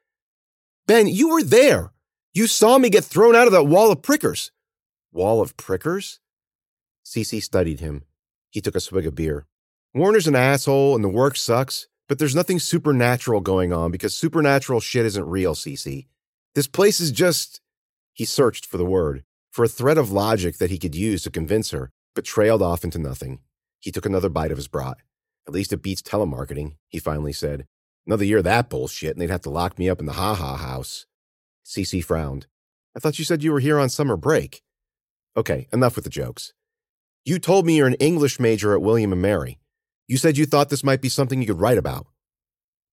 Ben, 0.86 1.08
you 1.08 1.30
were 1.30 1.42
there. 1.42 1.90
You 2.32 2.46
saw 2.46 2.78
me 2.78 2.90
get 2.90 3.02
thrown 3.02 3.34
out 3.34 3.48
of 3.48 3.52
that 3.54 3.64
wall 3.64 3.90
of 3.90 4.02
prickers. 4.02 4.52
Wall 5.10 5.40
of 5.42 5.56
prickers? 5.56 6.20
Cece 7.04 7.42
studied 7.42 7.80
him. 7.80 8.04
He 8.50 8.60
took 8.60 8.76
a 8.76 8.80
swig 8.80 9.04
of 9.04 9.16
beer. 9.16 9.46
Warner's 9.92 10.28
an 10.28 10.36
asshole 10.36 10.94
and 10.94 11.02
the 11.02 11.08
work 11.08 11.34
sucks, 11.34 11.88
but 12.08 12.20
there's 12.20 12.36
nothing 12.36 12.60
supernatural 12.60 13.40
going 13.40 13.72
on 13.72 13.90
because 13.90 14.14
supernatural 14.14 14.78
shit 14.78 15.04
isn't 15.04 15.28
real, 15.28 15.56
Cece. 15.56 16.06
This 16.57 16.66
place 16.66 17.01
is 17.01 17.12
just. 17.12 17.61
He 18.14 18.25
searched 18.25 18.64
for 18.64 18.79
the 18.79 18.85
word, 18.87 19.25
for 19.53 19.62
a 19.62 19.69
thread 19.69 19.99
of 19.99 20.11
logic 20.11 20.57
that 20.57 20.71
he 20.71 20.79
could 20.79 20.95
use 20.95 21.23
to 21.25 21.31
convince 21.31 21.71
her, 21.71 21.90
but 22.14 22.25
trailed 22.25 22.62
off 22.62 22.83
into 22.83 22.99
nothing. 22.99 23.40
He 23.79 23.92
took 23.92 24.07
another 24.07 24.31
bite 24.31 24.51
of 24.51 24.57
his 24.57 24.66
brat. 24.66 24.97
At 25.47 25.53
least 25.53 25.75
it 25.75 25.83
beats 25.83 26.01
telemarketing, 26.01 26.77
he 26.88 26.99
finally 26.99 27.35
said. 27.35 27.66
Another 28.07 28.25
year 28.25 28.38
of 28.38 28.45
that 28.45 28.71
bullshit, 28.71 29.11
and 29.11 29.21
they'd 29.21 29.29
have 29.29 29.42
to 29.42 29.51
lock 29.51 29.79
me 29.79 29.90
up 29.90 30.01
in 30.01 30.07
the 30.07 30.14
ha 30.14 30.35
ha 30.35 30.57
house. 30.57 31.05
Cece 31.62 32.03
frowned. 32.03 32.47
I 32.97 33.01
thought 33.01 33.19
you 33.19 33.27
said 33.27 33.42
you 33.42 33.53
were 33.53 33.61
here 33.61 33.79
on 33.79 33.90
summer 33.90 34.16
break. 34.16 34.62
Okay, 35.37 35.69
enough 35.75 35.95
with 35.95 36.05
the 36.05 36.11
jokes. 36.11 36.55
You 37.23 37.38
told 37.38 37.66
me 37.66 37.77
you're 37.77 37.87
an 37.87 37.95
English 37.95 38.40
major 38.40 38.73
at 38.73 38.81
William 38.81 39.12
and 39.12 39.21
Mary. 39.21 39.59
You 40.09 40.16
said 40.16 40.38
you 40.38 40.47
thought 40.47 40.71
this 40.71 40.83
might 40.83 41.03
be 41.03 41.11
something 41.11 41.42
you 41.42 41.49
could 41.49 41.61
write 41.61 41.77
about. 41.77 42.07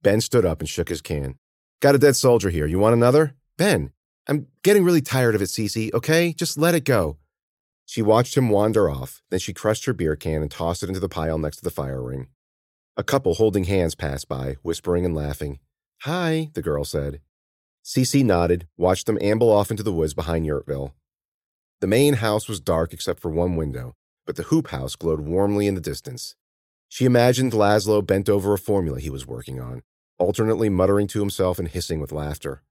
Ben 0.01 0.19
stood 0.19 0.45
up 0.45 0.59
and 0.59 0.67
shook 0.67 0.89
his 0.89 1.01
can. 1.01 1.37
Got 1.79 1.95
a 1.95 1.97
dead 1.97 2.17
soldier 2.17 2.49
here. 2.49 2.65
You 2.65 2.77
want 2.77 2.95
another? 2.95 3.35
Ben, 3.57 3.91
I'm 4.27 4.47
getting 4.63 4.83
really 4.83 5.01
tired 5.01 5.35
of 5.35 5.41
it, 5.41 5.49
Cece, 5.49 5.93
okay? 5.93 6.33
Just 6.33 6.57
let 6.57 6.73
it 6.73 6.85
go. 6.85 7.17
She 7.85 8.01
watched 8.01 8.35
him 8.35 8.49
wander 8.49 8.89
off, 8.89 9.21
then 9.29 9.39
she 9.39 9.53
crushed 9.53 9.85
her 9.85 9.93
beer 9.93 10.15
can 10.15 10.41
and 10.41 10.49
tossed 10.49 10.81
it 10.81 10.87
into 10.87 10.99
the 10.99 11.09
pile 11.09 11.37
next 11.37 11.57
to 11.57 11.63
the 11.63 11.69
fire 11.69 12.01
ring. 12.01 12.27
A 12.97 13.03
couple 13.03 13.35
holding 13.35 13.65
hands 13.65 13.95
passed 13.95 14.27
by, 14.27 14.55
whispering 14.63 15.05
and 15.05 15.15
laughing. 15.15 15.59
Hi, 16.01 16.49
the 16.53 16.61
girl 16.61 16.83
said. 16.83 17.21
Cece 17.83 18.23
nodded, 18.23 18.67
watched 18.77 19.05
them 19.05 19.17
amble 19.21 19.51
off 19.51 19.69
into 19.69 19.83
the 19.83 19.91
woods 19.91 20.13
behind 20.13 20.45
Yurtville. 20.45 20.93
The 21.81 21.87
main 21.87 22.15
house 22.15 22.47
was 22.47 22.59
dark 22.59 22.93
except 22.93 23.19
for 23.19 23.29
one 23.29 23.55
window, 23.55 23.95
but 24.25 24.35
the 24.35 24.43
hoop 24.43 24.69
house 24.69 24.95
glowed 24.95 25.21
warmly 25.21 25.67
in 25.67 25.75
the 25.75 25.81
distance. 25.81 26.35
She 26.87 27.05
imagined 27.05 27.51
Laszlo 27.51 28.05
bent 28.05 28.29
over 28.29 28.53
a 28.53 28.57
formula 28.57 28.99
he 28.99 29.09
was 29.09 29.27
working 29.27 29.59
on, 29.59 29.83
alternately 30.17 30.69
muttering 30.69 31.07
to 31.07 31.19
himself 31.19 31.59
and 31.59 31.67
hissing 31.67 31.99
with 31.99 32.11
laughter. 32.11 32.63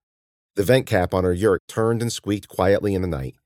The 0.54 0.64
vent 0.64 0.86
cap 0.86 1.14
on 1.14 1.24
her 1.24 1.32
yurt 1.32 1.62
turned 1.66 2.02
and 2.02 2.12
squeaked 2.12 2.48
quietly 2.48 2.94
in 2.94 3.00
the 3.00 3.08
night. 3.08 3.36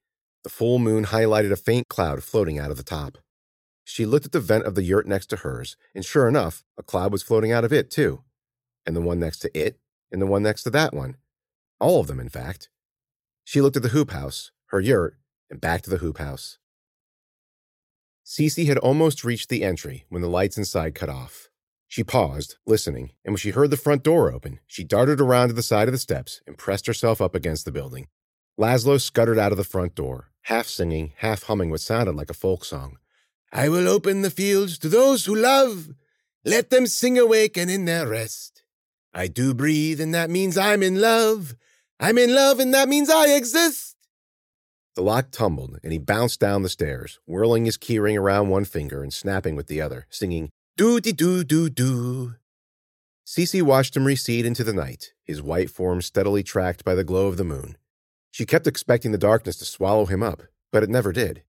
The 0.42 0.50
full 0.50 0.78
moon 0.78 1.06
highlighted 1.06 1.52
a 1.52 1.56
faint 1.56 1.88
cloud 1.88 2.24
floating 2.24 2.58
out 2.58 2.70
of 2.70 2.76
the 2.76 2.82
top. 2.82 3.18
She 3.84 4.04
looked 4.04 4.26
at 4.26 4.32
the 4.32 4.40
vent 4.40 4.64
of 4.64 4.74
the 4.74 4.82
yurt 4.82 5.06
next 5.06 5.26
to 5.26 5.36
hers, 5.36 5.76
and 5.94 6.04
sure 6.04 6.26
enough, 6.26 6.64
a 6.76 6.82
cloud 6.82 7.12
was 7.12 7.22
floating 7.22 7.52
out 7.52 7.64
of 7.64 7.72
it, 7.72 7.90
too. 7.90 8.24
And 8.84 8.96
the 8.96 9.00
one 9.00 9.20
next 9.20 9.38
to 9.40 9.58
it, 9.58 9.78
and 10.10 10.20
the 10.20 10.26
one 10.26 10.42
next 10.42 10.64
to 10.64 10.70
that 10.70 10.92
one. 10.92 11.16
All 11.78 12.00
of 12.00 12.08
them, 12.08 12.18
in 12.18 12.28
fact. 12.28 12.68
She 13.44 13.60
looked 13.60 13.76
at 13.76 13.84
the 13.84 13.90
hoop 13.90 14.10
house, 14.10 14.50
her 14.66 14.80
yurt, 14.80 15.16
and 15.48 15.60
back 15.60 15.82
to 15.82 15.90
the 15.90 15.98
hoop 15.98 16.18
house. 16.18 16.58
Cece 18.24 18.66
had 18.66 18.78
almost 18.78 19.22
reached 19.22 19.48
the 19.48 19.62
entry 19.62 20.04
when 20.08 20.22
the 20.22 20.28
lights 20.28 20.58
inside 20.58 20.96
cut 20.96 21.08
off. 21.08 21.48
She 21.88 22.02
paused, 22.02 22.56
listening, 22.66 23.12
and 23.24 23.32
when 23.32 23.38
she 23.38 23.50
heard 23.50 23.70
the 23.70 23.76
front 23.76 24.02
door 24.02 24.32
open, 24.32 24.58
she 24.66 24.84
darted 24.84 25.20
around 25.20 25.48
to 25.48 25.54
the 25.54 25.62
side 25.62 25.88
of 25.88 25.92
the 25.92 25.98
steps 25.98 26.40
and 26.46 26.58
pressed 26.58 26.86
herself 26.86 27.20
up 27.20 27.34
against 27.34 27.64
the 27.64 27.72
building. 27.72 28.08
Laszlo 28.58 29.00
scuttered 29.00 29.38
out 29.38 29.52
of 29.52 29.58
the 29.58 29.64
front 29.64 29.94
door, 29.94 30.30
half 30.42 30.66
singing, 30.66 31.12
half 31.18 31.44
humming 31.44 31.70
what 31.70 31.80
sounded 31.80 32.16
like 32.16 32.30
a 32.30 32.34
folk 32.34 32.64
song. 32.64 32.98
I 33.52 33.68
will 33.68 33.88
open 33.88 34.22
the 34.22 34.30
fields 34.30 34.78
to 34.78 34.88
those 34.88 35.24
who 35.26 35.34
love. 35.34 35.90
Let 36.44 36.70
them 36.70 36.86
sing 36.86 37.18
awake 37.18 37.56
and 37.56 37.70
in 37.70 37.84
their 37.84 38.08
rest. 38.08 38.62
I 39.14 39.28
do 39.28 39.54
breathe, 39.54 40.00
and 40.00 40.14
that 40.14 40.30
means 40.30 40.58
I'm 40.58 40.82
in 40.82 41.00
love. 41.00 41.54
I'm 41.98 42.18
in 42.18 42.34
love, 42.34 42.60
and 42.60 42.74
that 42.74 42.88
means 42.88 43.08
I 43.08 43.28
exist. 43.28 43.96
The 44.94 45.02
lock 45.02 45.30
tumbled, 45.30 45.78
and 45.82 45.92
he 45.92 45.98
bounced 45.98 46.40
down 46.40 46.62
the 46.62 46.68
stairs, 46.68 47.18
whirling 47.26 47.64
his 47.64 47.78
keyring 47.78 48.18
around 48.18 48.48
one 48.48 48.64
finger 48.64 49.02
and 49.02 49.12
snapping 49.12 49.54
with 49.54 49.66
the 49.66 49.80
other, 49.80 50.06
singing 50.10 50.50
doo 50.76 51.00
dee 51.00 51.12
doo 51.12 51.42
doo 51.42 51.70
doo. 51.70 52.34
Cece 53.26 53.62
watched 53.62 53.96
him 53.96 54.04
recede 54.04 54.44
into 54.44 54.62
the 54.62 54.74
night, 54.74 55.14
his 55.24 55.40
white 55.40 55.70
form 55.70 56.02
steadily 56.02 56.42
tracked 56.42 56.84
by 56.84 56.94
the 56.94 57.02
glow 57.02 57.28
of 57.28 57.38
the 57.38 57.44
moon. 57.44 57.78
She 58.30 58.44
kept 58.44 58.66
expecting 58.66 59.10
the 59.10 59.16
darkness 59.16 59.56
to 59.56 59.64
swallow 59.64 60.04
him 60.04 60.22
up, 60.22 60.42
but 60.70 60.82
it 60.82 60.90
never 60.90 61.12
did. 61.12 61.44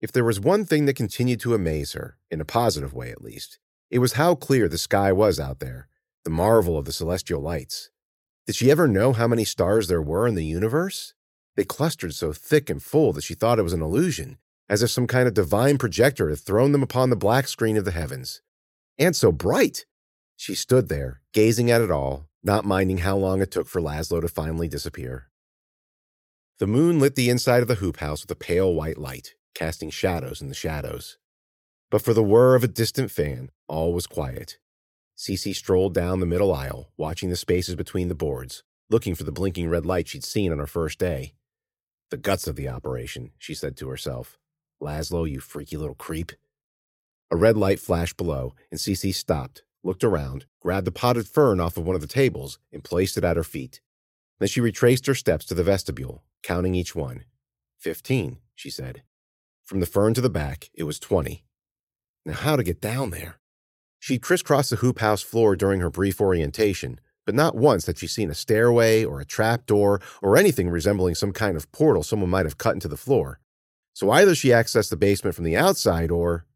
If 0.00 0.10
there 0.10 0.24
was 0.24 0.40
one 0.40 0.64
thing 0.64 0.86
that 0.86 0.96
continued 0.96 1.38
to 1.40 1.54
amaze 1.54 1.92
her, 1.92 2.18
in 2.28 2.40
a 2.40 2.44
positive 2.44 2.92
way 2.92 3.12
at 3.12 3.22
least, 3.22 3.60
it 3.88 4.00
was 4.00 4.14
how 4.14 4.34
clear 4.34 4.68
the 4.68 4.76
sky 4.76 5.12
was 5.12 5.38
out 5.38 5.60
there, 5.60 5.86
the 6.24 6.30
marvel 6.30 6.76
of 6.76 6.86
the 6.86 6.92
celestial 6.92 7.40
lights. 7.40 7.88
Did 8.48 8.56
she 8.56 8.68
ever 8.68 8.88
know 8.88 9.12
how 9.12 9.28
many 9.28 9.44
stars 9.44 9.86
there 9.86 10.02
were 10.02 10.26
in 10.26 10.34
the 10.34 10.44
universe? 10.44 11.14
They 11.54 11.64
clustered 11.64 12.14
so 12.14 12.32
thick 12.32 12.68
and 12.68 12.82
full 12.82 13.12
that 13.12 13.22
she 13.22 13.34
thought 13.34 13.60
it 13.60 13.62
was 13.62 13.72
an 13.72 13.80
illusion, 13.80 14.38
as 14.68 14.82
if 14.82 14.90
some 14.90 15.06
kind 15.06 15.28
of 15.28 15.34
divine 15.34 15.78
projector 15.78 16.30
had 16.30 16.38
thrown 16.38 16.72
them 16.72 16.82
upon 16.82 17.10
the 17.10 17.16
black 17.16 17.48
screen 17.48 17.76
of 17.76 17.84
the 17.84 17.90
heavens. 17.90 18.42
And 18.98 19.14
so 19.14 19.32
bright! 19.32 19.84
She 20.36 20.54
stood 20.54 20.88
there, 20.88 21.20
gazing 21.32 21.70
at 21.70 21.80
it 21.80 21.90
all, 21.90 22.26
not 22.42 22.64
minding 22.64 22.98
how 22.98 23.16
long 23.16 23.40
it 23.40 23.50
took 23.50 23.66
for 23.66 23.80
Laszlo 23.80 24.20
to 24.20 24.28
finally 24.28 24.68
disappear. 24.68 25.28
The 26.58 26.66
moon 26.66 27.00
lit 27.00 27.14
the 27.14 27.30
inside 27.30 27.62
of 27.62 27.68
the 27.68 27.76
hoop 27.76 27.98
house 27.98 28.22
with 28.22 28.30
a 28.30 28.36
pale 28.36 28.72
white 28.72 28.98
light, 28.98 29.34
casting 29.54 29.90
shadows 29.90 30.40
in 30.40 30.48
the 30.48 30.54
shadows. 30.54 31.18
But 31.90 32.02
for 32.02 32.14
the 32.14 32.22
whir 32.22 32.54
of 32.54 32.64
a 32.64 32.68
distant 32.68 33.10
fan, 33.10 33.50
all 33.68 33.92
was 33.92 34.06
quiet. 34.06 34.58
Cece 35.16 35.54
strolled 35.54 35.94
down 35.94 36.20
the 36.20 36.26
middle 36.26 36.52
aisle, 36.52 36.90
watching 36.96 37.30
the 37.30 37.36
spaces 37.36 37.76
between 37.76 38.08
the 38.08 38.14
boards, 38.14 38.62
looking 38.90 39.14
for 39.14 39.24
the 39.24 39.32
blinking 39.32 39.68
red 39.68 39.86
light 39.86 40.08
she'd 40.08 40.24
seen 40.24 40.52
on 40.52 40.58
her 40.58 40.66
first 40.66 40.98
day. 40.98 41.34
The 42.10 42.16
guts 42.16 42.46
of 42.46 42.56
the 42.56 42.68
operation, 42.68 43.32
she 43.38 43.54
said 43.54 43.76
to 43.78 43.88
herself. 43.88 44.38
Laszlo, 44.84 45.28
you 45.28 45.40
freaky 45.40 45.76
little 45.76 45.94
creep. 45.94 46.32
A 47.30 47.36
red 47.36 47.56
light 47.56 47.80
flashed 47.80 48.16
below, 48.16 48.54
and 48.70 48.78
Cece 48.78 49.14
stopped, 49.14 49.62
looked 49.82 50.04
around, 50.04 50.44
grabbed 50.60 50.86
a 50.86 50.92
potted 50.92 51.26
fern 51.26 51.58
off 51.58 51.76
of 51.76 51.86
one 51.86 51.96
of 51.96 52.02
the 52.02 52.06
tables, 52.06 52.58
and 52.70 52.84
placed 52.84 53.16
it 53.16 53.24
at 53.24 53.36
her 53.36 53.44
feet. 53.44 53.80
Then 54.38 54.48
she 54.48 54.60
retraced 54.60 55.06
her 55.06 55.14
steps 55.14 55.46
to 55.46 55.54
the 55.54 55.64
vestibule, 55.64 56.22
counting 56.42 56.74
each 56.74 56.94
one. 56.94 57.24
Fifteen, 57.78 58.38
she 58.54 58.68
said. 58.68 59.02
From 59.64 59.80
the 59.80 59.86
fern 59.86 60.12
to 60.14 60.20
the 60.20 60.28
back, 60.28 60.68
it 60.74 60.84
was 60.84 60.98
20. 60.98 61.44
Now, 62.26 62.34
how 62.34 62.56
to 62.56 62.62
get 62.62 62.80
down 62.80 63.10
there? 63.10 63.36
She'd 63.98 64.20
crisscrossed 64.22 64.68
the 64.68 64.76
hoop 64.76 64.98
house 64.98 65.22
floor 65.22 65.56
during 65.56 65.80
her 65.80 65.90
brief 65.90 66.20
orientation, 66.20 67.00
but 67.24 67.34
not 67.34 67.56
once 67.56 67.86
had 67.86 67.96
she 67.96 68.06
seen 68.06 68.30
a 68.30 68.34
stairway 68.34 69.02
or 69.02 69.20
a 69.20 69.24
trap 69.24 69.64
door 69.64 70.00
or 70.20 70.36
anything 70.36 70.68
resembling 70.68 71.14
some 71.14 71.32
kind 71.32 71.56
of 71.56 71.72
portal 71.72 72.02
someone 72.02 72.28
might 72.28 72.44
have 72.44 72.58
cut 72.58 72.74
into 72.74 72.88
the 72.88 72.98
floor. 72.98 73.40
So 73.94 74.10
either 74.10 74.34
she 74.34 74.48
accessed 74.48 74.90
the 74.90 74.96
basement 74.96 75.36
from 75.36 75.44
the 75.44 75.56
outside 75.56 76.10
or 76.10 76.46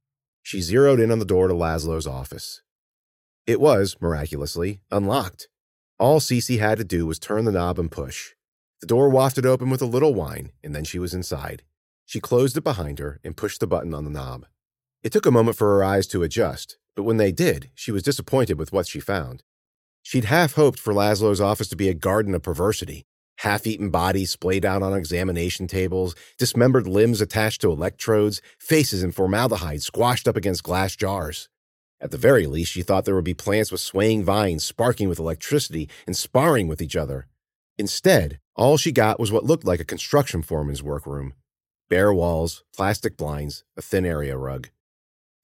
she 0.42 0.60
zeroed 0.60 1.00
in 1.00 1.12
on 1.12 1.20
the 1.20 1.24
door 1.24 1.46
to 1.46 1.54
Laszlo's 1.54 2.06
office. 2.06 2.62
It 3.46 3.60
was, 3.60 3.96
miraculously, 4.00 4.80
unlocked. 4.90 5.48
All 5.98 6.20
Cece 6.20 6.58
had 6.58 6.78
to 6.78 6.84
do 6.84 7.06
was 7.06 7.18
turn 7.18 7.44
the 7.44 7.52
knob 7.52 7.78
and 7.78 7.90
push. 7.90 8.34
The 8.80 8.86
door 8.86 9.08
wafted 9.08 9.46
open 9.46 9.70
with 9.70 9.80
a 9.80 9.86
little 9.86 10.14
whine, 10.14 10.50
and 10.62 10.74
then 10.74 10.84
she 10.84 10.98
was 10.98 11.14
inside. 11.14 11.62
She 12.04 12.20
closed 12.20 12.56
it 12.56 12.64
behind 12.64 12.98
her 12.98 13.20
and 13.22 13.36
pushed 13.36 13.60
the 13.60 13.66
button 13.66 13.94
on 13.94 14.04
the 14.04 14.10
knob. 14.10 14.46
It 15.02 15.12
took 15.12 15.26
a 15.26 15.30
moment 15.30 15.56
for 15.56 15.68
her 15.68 15.84
eyes 15.84 16.06
to 16.08 16.22
adjust, 16.22 16.76
but 16.96 17.04
when 17.04 17.16
they 17.18 17.32
did, 17.32 17.70
she 17.74 17.92
was 17.92 18.02
disappointed 18.02 18.58
with 18.58 18.72
what 18.72 18.86
she 18.86 19.00
found. 19.00 19.44
She'd 20.02 20.24
half 20.24 20.54
hoped 20.54 20.80
for 20.80 20.92
Laszlo's 20.92 21.40
office 21.40 21.68
to 21.68 21.76
be 21.76 21.88
a 21.88 21.94
garden 21.94 22.34
of 22.34 22.42
perversity 22.42 23.06
half 23.38 23.66
eaten 23.66 23.90
bodies 23.90 24.30
splayed 24.30 24.64
out 24.64 24.82
on 24.82 24.94
examination 24.94 25.66
tables, 25.66 26.14
dismembered 26.38 26.86
limbs 26.86 27.20
attached 27.20 27.60
to 27.60 27.70
electrodes, 27.70 28.40
faces 28.58 29.02
in 29.02 29.12
formaldehyde 29.12 29.82
squashed 29.82 30.26
up 30.26 30.36
against 30.36 30.62
glass 30.62 30.96
jars. 30.96 31.48
At 32.00 32.10
the 32.10 32.18
very 32.18 32.46
least, 32.46 32.72
she 32.72 32.82
thought 32.82 33.04
there 33.04 33.14
would 33.14 33.24
be 33.24 33.34
plants 33.34 33.72
with 33.72 33.80
swaying 33.80 34.24
vines 34.24 34.64
sparking 34.64 35.08
with 35.08 35.18
electricity 35.18 35.88
and 36.06 36.16
sparring 36.16 36.68
with 36.68 36.80
each 36.80 36.96
other. 36.96 37.26
Instead, 37.76 38.38
all 38.56 38.76
she 38.76 38.92
got 38.92 39.20
was 39.20 39.32
what 39.32 39.44
looked 39.44 39.64
like 39.64 39.80
a 39.80 39.84
construction 39.84 40.42
foreman's 40.42 40.82
workroom 40.82 41.34
bare 41.88 42.12
walls, 42.12 42.64
plastic 42.76 43.16
blinds, 43.16 43.64
a 43.74 43.80
thin 43.80 44.04
area 44.04 44.36
rug. 44.36 44.68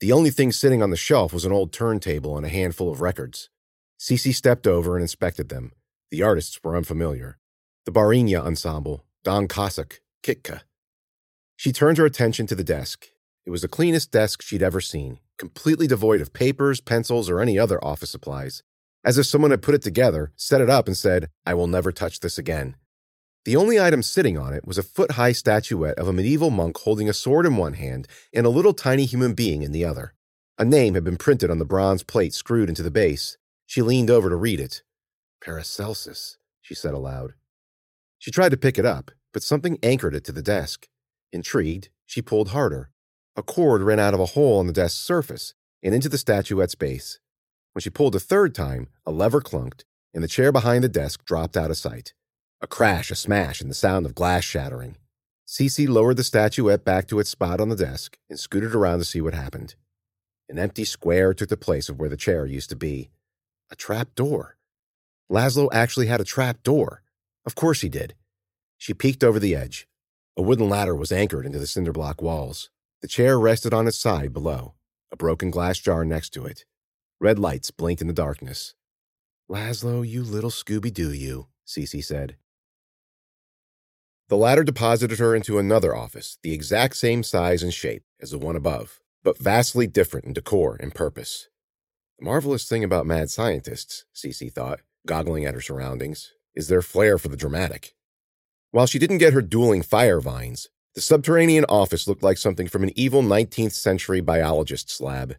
The 0.00 0.12
only 0.12 0.30
thing 0.30 0.52
sitting 0.52 0.82
on 0.82 0.90
the 0.90 0.96
shelf 0.96 1.32
was 1.32 1.46
an 1.46 1.52
old 1.52 1.72
turntable 1.72 2.36
and 2.36 2.44
a 2.44 2.50
handful 2.50 2.90
of 2.90 3.00
records. 3.00 3.48
Cece 3.98 4.34
stepped 4.34 4.66
over 4.66 4.96
and 4.96 5.02
inspected 5.02 5.48
them. 5.48 5.72
The 6.10 6.22
artists 6.22 6.60
were 6.62 6.76
unfamiliar. 6.76 7.38
The 7.86 7.92
Barynya 7.92 8.40
Ensemble, 8.40 9.04
Don 9.24 9.46
Cossack, 9.46 10.00
Kitka. 10.22 10.62
She 11.54 11.70
turned 11.70 11.98
her 11.98 12.06
attention 12.06 12.46
to 12.46 12.54
the 12.54 12.64
desk. 12.64 13.08
It 13.44 13.50
was 13.50 13.60
the 13.60 13.68
cleanest 13.68 14.10
desk 14.10 14.40
she'd 14.40 14.62
ever 14.62 14.80
seen, 14.80 15.20
completely 15.36 15.86
devoid 15.86 16.22
of 16.22 16.32
papers, 16.32 16.80
pencils, 16.80 17.28
or 17.28 17.40
any 17.40 17.58
other 17.58 17.82
office 17.84 18.08
supplies. 18.10 18.62
as 19.04 19.18
if 19.18 19.26
someone 19.26 19.50
had 19.50 19.62
put 19.62 19.74
it 19.74 19.82
together, 19.82 20.32
set 20.34 20.62
it 20.62 20.70
up, 20.70 20.86
and 20.86 20.96
said, 20.96 21.28
I 21.44 21.52
will 21.54 21.66
never 21.66 21.92
touch 21.92 22.20
this 22.20 22.38
again. 22.38 22.76
The 23.44 23.56
only 23.56 23.78
item 23.78 24.02
sitting 24.02 24.38
on 24.38 24.54
it 24.54 24.66
was 24.66 24.78
a 24.78 24.82
foot 24.82 25.12
high 25.12 25.32
statuette 25.32 25.98
of 25.98 26.08
a 26.08 26.12
medieval 26.12 26.48
monk 26.48 26.78
holding 26.78 27.10
a 27.10 27.12
sword 27.12 27.44
in 27.44 27.58
one 27.58 27.74
hand 27.74 28.08
and 28.32 28.46
a 28.46 28.50
little 28.50 28.72
tiny 28.72 29.04
human 29.04 29.34
being 29.34 29.62
in 29.62 29.72
the 29.72 29.84
other. 29.84 30.14
A 30.56 30.64
name 30.64 30.94
had 30.94 31.04
been 31.04 31.18
printed 31.18 31.50
on 31.50 31.58
the 31.58 31.66
bronze 31.66 32.02
plate 32.02 32.32
screwed 32.32 32.70
into 32.70 32.82
the 32.82 32.90
base. 32.90 33.36
She 33.66 33.82
leaned 33.82 34.08
over 34.08 34.30
to 34.30 34.36
read 34.36 34.60
it. 34.60 34.82
Paracelsus, 35.42 36.38
she 36.62 36.74
said 36.74 36.94
aloud. 36.94 37.34
She 38.24 38.30
tried 38.30 38.52
to 38.52 38.56
pick 38.56 38.78
it 38.78 38.86
up, 38.86 39.10
but 39.34 39.42
something 39.42 39.78
anchored 39.82 40.14
it 40.14 40.24
to 40.24 40.32
the 40.32 40.40
desk. 40.40 40.88
Intrigued, 41.30 41.90
she 42.06 42.22
pulled 42.22 42.48
harder. 42.48 42.88
A 43.36 43.42
cord 43.42 43.82
ran 43.82 44.00
out 44.00 44.14
of 44.14 44.20
a 44.20 44.32
hole 44.32 44.58
on 44.58 44.66
the 44.66 44.72
desk's 44.72 44.98
surface 44.98 45.52
and 45.82 45.94
into 45.94 46.08
the 46.08 46.16
statuette's 46.16 46.74
base. 46.74 47.18
When 47.74 47.82
she 47.82 47.90
pulled 47.90 48.16
a 48.16 48.18
third 48.18 48.54
time, 48.54 48.88
a 49.04 49.10
lever 49.10 49.42
clunked, 49.42 49.84
and 50.14 50.24
the 50.24 50.26
chair 50.26 50.52
behind 50.52 50.82
the 50.82 50.88
desk 50.88 51.26
dropped 51.26 51.54
out 51.54 51.70
of 51.70 51.76
sight. 51.76 52.14
A 52.62 52.66
crash, 52.66 53.10
a 53.10 53.14
smash, 53.14 53.60
and 53.60 53.68
the 53.68 53.74
sound 53.74 54.06
of 54.06 54.14
glass 54.14 54.42
shattering. 54.42 54.96
Cece 55.46 55.86
lowered 55.86 56.16
the 56.16 56.24
statuette 56.24 56.82
back 56.82 57.06
to 57.08 57.18
its 57.18 57.28
spot 57.28 57.60
on 57.60 57.68
the 57.68 57.76
desk 57.76 58.16
and 58.30 58.40
scooted 58.40 58.74
around 58.74 59.00
to 59.00 59.04
see 59.04 59.20
what 59.20 59.34
happened. 59.34 59.74
An 60.48 60.58
empty 60.58 60.86
square 60.86 61.34
took 61.34 61.50
the 61.50 61.58
place 61.58 61.90
of 61.90 62.00
where 62.00 62.08
the 62.08 62.16
chair 62.16 62.46
used 62.46 62.70
to 62.70 62.76
be. 62.76 63.10
A 63.70 63.76
trap 63.76 64.14
door. 64.14 64.56
Laszlo 65.30 65.68
actually 65.74 66.06
had 66.06 66.22
a 66.22 66.24
trap 66.24 66.62
door. 66.62 67.02
Of 67.46 67.54
course 67.54 67.82
he 67.82 67.88
did. 67.88 68.14
She 68.78 68.94
peeked 68.94 69.24
over 69.24 69.38
the 69.38 69.54
edge. 69.54 69.86
A 70.36 70.42
wooden 70.42 70.68
ladder 70.68 70.94
was 70.94 71.12
anchored 71.12 71.46
into 71.46 71.58
the 71.58 71.66
cinder 71.66 71.92
block 71.92 72.20
walls. 72.20 72.70
The 73.02 73.08
chair 73.08 73.38
rested 73.38 73.72
on 73.72 73.86
its 73.86 73.98
side 73.98 74.32
below, 74.32 74.74
a 75.12 75.16
broken 75.16 75.50
glass 75.50 75.78
jar 75.78 76.04
next 76.04 76.30
to 76.30 76.46
it. 76.46 76.64
Red 77.20 77.38
lights 77.38 77.70
blinked 77.70 78.02
in 78.02 78.08
the 78.08 78.14
darkness. 78.14 78.74
Laszlo, 79.50 80.06
you 80.06 80.22
little 80.22 80.50
Scooby 80.50 80.92
Doo, 80.92 81.12
you, 81.12 81.48
Cece 81.66 82.04
said. 82.04 82.36
The 84.28 84.36
ladder 84.36 84.64
deposited 84.64 85.18
her 85.18 85.34
into 85.34 85.58
another 85.58 85.94
office, 85.94 86.38
the 86.42 86.52
exact 86.54 86.96
same 86.96 87.22
size 87.22 87.62
and 87.62 87.72
shape 87.72 88.02
as 88.20 88.30
the 88.30 88.38
one 88.38 88.56
above, 88.56 89.00
but 89.22 89.38
vastly 89.38 89.86
different 89.86 90.26
in 90.26 90.32
decor 90.32 90.76
and 90.80 90.94
purpose. 90.94 91.48
The 92.18 92.24
marvelous 92.24 92.66
thing 92.68 92.82
about 92.82 93.06
mad 93.06 93.30
scientists, 93.30 94.04
Cece 94.14 94.52
thought, 94.52 94.80
goggling 95.06 95.44
at 95.44 95.54
her 95.54 95.60
surroundings, 95.60 96.32
is 96.54 96.68
their 96.68 96.82
flair 96.82 97.18
for 97.18 97.28
the 97.28 97.36
dramatic. 97.36 97.94
While 98.70 98.86
she 98.86 98.98
didn't 98.98 99.18
get 99.18 99.32
her 99.32 99.42
dueling 99.42 99.82
fire 99.82 100.20
vines, 100.20 100.68
the 100.94 101.00
subterranean 101.00 101.64
office 101.68 102.06
looked 102.06 102.22
like 102.22 102.38
something 102.38 102.68
from 102.68 102.82
an 102.82 102.92
evil 102.96 103.22
19th 103.22 103.72
century 103.72 104.20
biologist's 104.20 105.00
lab. 105.00 105.36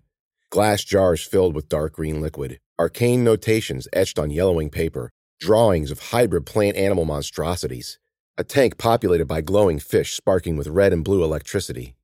Glass 0.49 0.83
jars 0.83 1.23
filled 1.23 1.55
with 1.55 1.69
dark 1.69 1.93
green 1.93 2.21
liquid, 2.21 2.59
arcane 2.77 3.23
notations 3.23 3.87
etched 3.93 4.19
on 4.19 4.31
yellowing 4.31 4.69
paper, 4.69 5.11
drawings 5.39 5.91
of 5.91 5.99
hybrid 5.99 6.45
plant 6.45 6.77
animal 6.77 7.05
monstrosities, 7.05 7.99
a 8.37 8.43
tank 8.43 8.77
populated 8.77 9.25
by 9.25 9.41
glowing 9.41 9.79
fish 9.79 10.13
sparking 10.13 10.57
with 10.57 10.67
red 10.67 10.91
and 10.93 11.03
blue 11.03 11.23
electricity. 11.23 11.95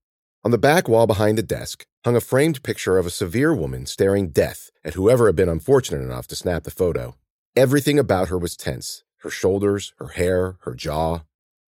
On 0.43 0.52
the 0.52 0.58
back 0.58 0.88
wall 0.88 1.06
behind 1.06 1.38
the 1.38 1.43
desk 1.43 1.86
hung 2.04 2.15
a 2.15 2.21
framed 2.21 2.63
picture 2.63 2.97
of 2.97 3.06
a 3.06 3.12
severe 3.12 3.54
woman 3.54 3.86
staring 3.86 4.30
death 4.30 4.71
at 4.84 4.95
whoever 4.95 5.28
had 5.28 5.36
been 5.36 5.50
unfortunate 5.50 6.02
enough 6.02 6.28
to 6.28 6.36
snap 6.36 6.63
the 6.63 6.71
photo. 6.71 7.15
Everything 7.55 7.99
about 7.99 8.29
her 8.29 8.37
was 8.37 8.55
tense 8.55 9.03
her 9.17 9.29
shoulders, 9.29 9.93
her 9.99 10.07
hair, 10.07 10.57
her 10.61 10.73
jaw. 10.73 11.19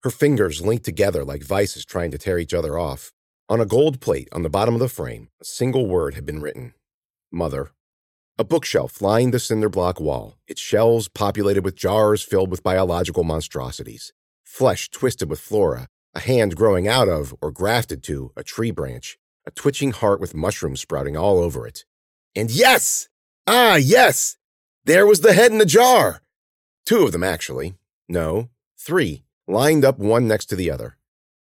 Her 0.03 0.11
fingers 0.11 0.61
linked 0.61 0.85
together 0.85 1.23
like 1.25 1.41
vices 1.41 1.83
trying 1.83 2.11
to 2.11 2.17
tear 2.17 2.37
each 2.37 2.53
other 2.53 2.77
off. 2.77 3.11
On 3.47 3.59
a 3.59 3.65
gold 3.65 3.99
plate 3.99 4.27
on 4.31 4.43
the 4.43 4.49
bottom 4.49 4.75
of 4.75 4.79
the 4.79 4.87
frame, 4.87 5.29
a 5.41 5.45
single 5.45 5.87
word 5.87 6.13
had 6.13 6.25
been 6.25 6.41
written 6.41 6.73
Mother. 7.31 7.71
A 8.37 8.43
bookshelf 8.43 9.01
lined 9.01 9.33
the 9.33 9.39
cinder 9.39 9.67
block 9.69 9.99
wall, 9.99 10.37
its 10.47 10.61
shelves 10.61 11.07
populated 11.07 11.65
with 11.65 11.75
jars 11.75 12.21
filled 12.21 12.51
with 12.51 12.61
biological 12.61 13.23
monstrosities 13.23 14.13
flesh 14.49 14.89
twisted 14.89 15.29
with 15.29 15.39
flora, 15.39 15.87
a 16.15 16.19
hand 16.19 16.55
growing 16.55 16.87
out 16.87 17.07
of 17.07 17.35
or 17.39 17.51
grafted 17.51 18.01
to 18.03 18.31
a 18.35 18.43
tree 18.43 18.71
branch, 18.71 19.17
a 19.45 19.51
twitching 19.51 19.91
heart 19.91 20.19
with 20.19 20.33
mushrooms 20.33 20.81
sprouting 20.81 21.15
all 21.15 21.37
over 21.37 21.67
it. 21.67 21.85
And 22.35 22.49
yes! 22.49 23.07
Ah, 23.45 23.75
yes! 23.75 24.38
There 24.89 25.05
was 25.05 25.21
the 25.21 25.33
head 25.33 25.51
in 25.51 25.59
the 25.59 25.67
jar! 25.67 26.23
Two 26.83 27.03
of 27.03 27.11
them, 27.11 27.23
actually. 27.23 27.75
No, 28.07 28.49
three, 28.75 29.21
lined 29.47 29.85
up 29.85 29.99
one 29.99 30.27
next 30.27 30.47
to 30.47 30.55
the 30.55 30.71
other. 30.71 30.97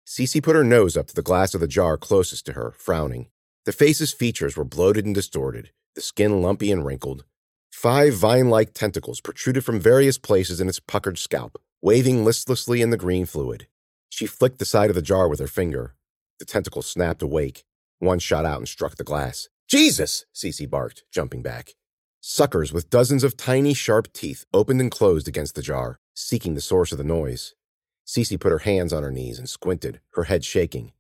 Cece 0.06 0.44
put 0.44 0.56
her 0.56 0.64
nose 0.64 0.96
up 0.96 1.08
to 1.08 1.16
the 1.16 1.24
glass 1.24 1.56
of 1.56 1.60
the 1.60 1.68
jar 1.68 1.98
closest 1.98 2.46
to 2.46 2.54
her, 2.54 2.76
frowning. 2.78 3.30
The 3.66 3.72
face's 3.72 4.14
features 4.14 4.56
were 4.56 4.64
bloated 4.64 5.08
and 5.08 5.16
distorted, 5.16 5.72
the 5.96 6.02
skin 6.02 6.44
lumpy 6.44 6.72
and 6.72 6.86
wrinkled. 6.86 7.24
Five 7.72 8.14
vine 8.14 8.52
like 8.52 8.76
tentacles 8.76 9.22
protruded 9.22 9.66
from 9.66 9.80
various 9.80 10.20
places 10.20 10.62
in 10.62 10.70
its 10.70 10.80
puckered 10.80 11.18
scalp, 11.18 11.60
waving 11.82 12.24
listlessly 12.24 12.84
in 12.84 12.92
the 12.92 12.96
green 12.96 13.26
fluid. 13.26 13.66
She 14.10 14.28
flicked 14.28 14.60
the 14.60 14.66
side 14.66 14.92
of 14.92 14.96
the 14.96 15.02
jar 15.02 15.28
with 15.28 15.40
her 15.40 15.48
finger. 15.48 15.96
The 16.38 16.46
tentacle 16.46 16.84
snapped 16.84 17.24
awake. 17.24 17.64
One 17.98 18.20
shot 18.20 18.46
out 18.46 18.60
and 18.60 18.70
struck 18.70 18.98
the 18.98 19.04
glass. 19.04 19.50
Jesus! 19.68 20.28
Cece 20.32 20.70
barked, 20.70 21.06
jumping 21.12 21.42
back. 21.42 21.74
Suckers 22.24 22.72
with 22.72 22.92
dozens 22.92 23.24
of 23.24 23.36
tiny, 23.36 23.74
sharp 23.74 24.14
teeth 24.14 24.46
opened 24.54 24.80
and 24.80 24.92
closed 24.92 25.28
against 25.28 25.56
the 25.56 25.62
jar, 25.64 26.00
seeking 26.14 26.54
the 26.54 26.62
source 26.62 26.92
of 26.92 27.00
the 27.00 27.04
noise. 27.04 27.56
Cece 28.06 28.40
put 28.40 28.52
her 28.52 28.60
hands 28.60 28.94
on 28.94 29.02
her 29.02 29.10
knees 29.10 29.40
and 29.40 29.50
squinted, 29.50 30.02
her 30.14 30.26
head 30.26 30.46
shaking. 30.46 30.92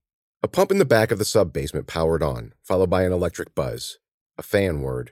A 0.41 0.47
pump 0.47 0.71
in 0.71 0.79
the 0.79 0.83
back 0.83 1.11
of 1.11 1.19
the 1.19 1.25
sub 1.25 1.53
basement 1.53 1.85
powered 1.85 2.23
on, 2.23 2.55
followed 2.63 2.89
by 2.89 3.03
an 3.03 3.11
electric 3.11 3.53
buzz. 3.53 3.99
A 4.39 4.41
fan 4.41 4.81
word. 4.81 5.11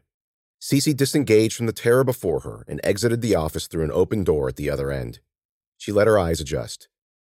Cece 0.60 0.98
disengaged 0.98 1.56
from 1.56 1.68
the 1.68 1.72
terror 1.72 2.04
before 2.04 2.40
her 2.40 2.66
and 2.68 2.82
exited 2.84 3.22
the 3.22 3.36
office 3.36 3.68
through 3.68 3.84
an 3.84 3.92
open 3.92 4.24
door 4.24 4.50
at 4.50 4.56
the 4.56 4.68
other 4.68 4.90
end. 4.90 5.20
She 5.78 5.92
let 5.92 6.08
her 6.08 6.18
eyes 6.18 6.42
adjust. 6.42 6.88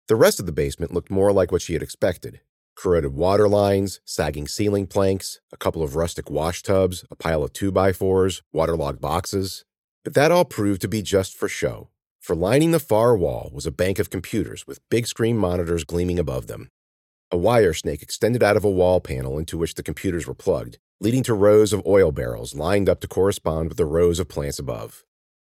The 0.08 0.16
rest 0.16 0.40
of 0.40 0.46
the 0.46 0.50
basement 0.50 0.94
looked 0.94 1.11
more 1.11 1.30
like 1.30 1.52
what 1.52 1.61
she 1.61 1.74
had 1.74 1.82
expected 1.82 2.40
corroded 2.74 3.14
water 3.14 3.48
lines, 3.48 4.00
sagging 4.04 4.48
ceiling 4.48 4.87
planks, 4.87 5.40
a 5.52 5.56
couple 5.56 5.82
of 5.82 5.96
rustic 5.96 6.30
wash 6.30 6.62
tubs, 6.62 7.04
a 7.11 7.16
pile 7.16 7.42
of 7.42 7.52
2x4s, 7.52 8.42
waterlogged 8.52 9.00
boxes. 9.00 9.64
But 10.04 10.14
that 10.14 10.30
all 10.30 10.44
proved 10.44 10.80
to 10.82 10.88
be 10.88 11.02
just 11.02 11.37
for 11.37 11.48
show, 11.48 11.88
for 12.20 12.37
lining 12.37 12.70
the 12.70 12.78
far 12.78 13.16
wall 13.16 13.50
was 13.52 13.66
a 13.66 13.72
bank 13.72 13.98
of 13.98 14.11
computers 14.11 14.66
with 14.66 14.88
big 14.88 15.08
screen 15.08 15.37
monitors 15.37 15.82
gleaming 15.82 16.20
above 16.20 16.46
them. 16.46 16.70
A 17.32 17.37
wire 17.37 17.72
snake 17.72 18.00
extended 18.00 18.44
out 18.44 18.56
of 18.56 18.64
a 18.64 18.70
wall 18.70 19.00
panel 19.00 19.38
into 19.38 19.58
which 19.58 19.74
the 19.74 19.82
computers 19.82 20.26
were 20.26 20.35
plugged, 20.35 20.78
leading 21.00 21.24
to 21.24 21.35
rows 21.35 21.72
of 21.72 21.85
oil 21.85 22.12
barrels 22.12 22.54
lined 22.54 22.88
up 22.88 23.00
to 23.00 23.08
correspond 23.08 23.68
with 23.68 23.76
the 23.76 23.87
rows 23.87 24.20
of 24.20 24.28
plants 24.28 24.61
above. 24.61 25.02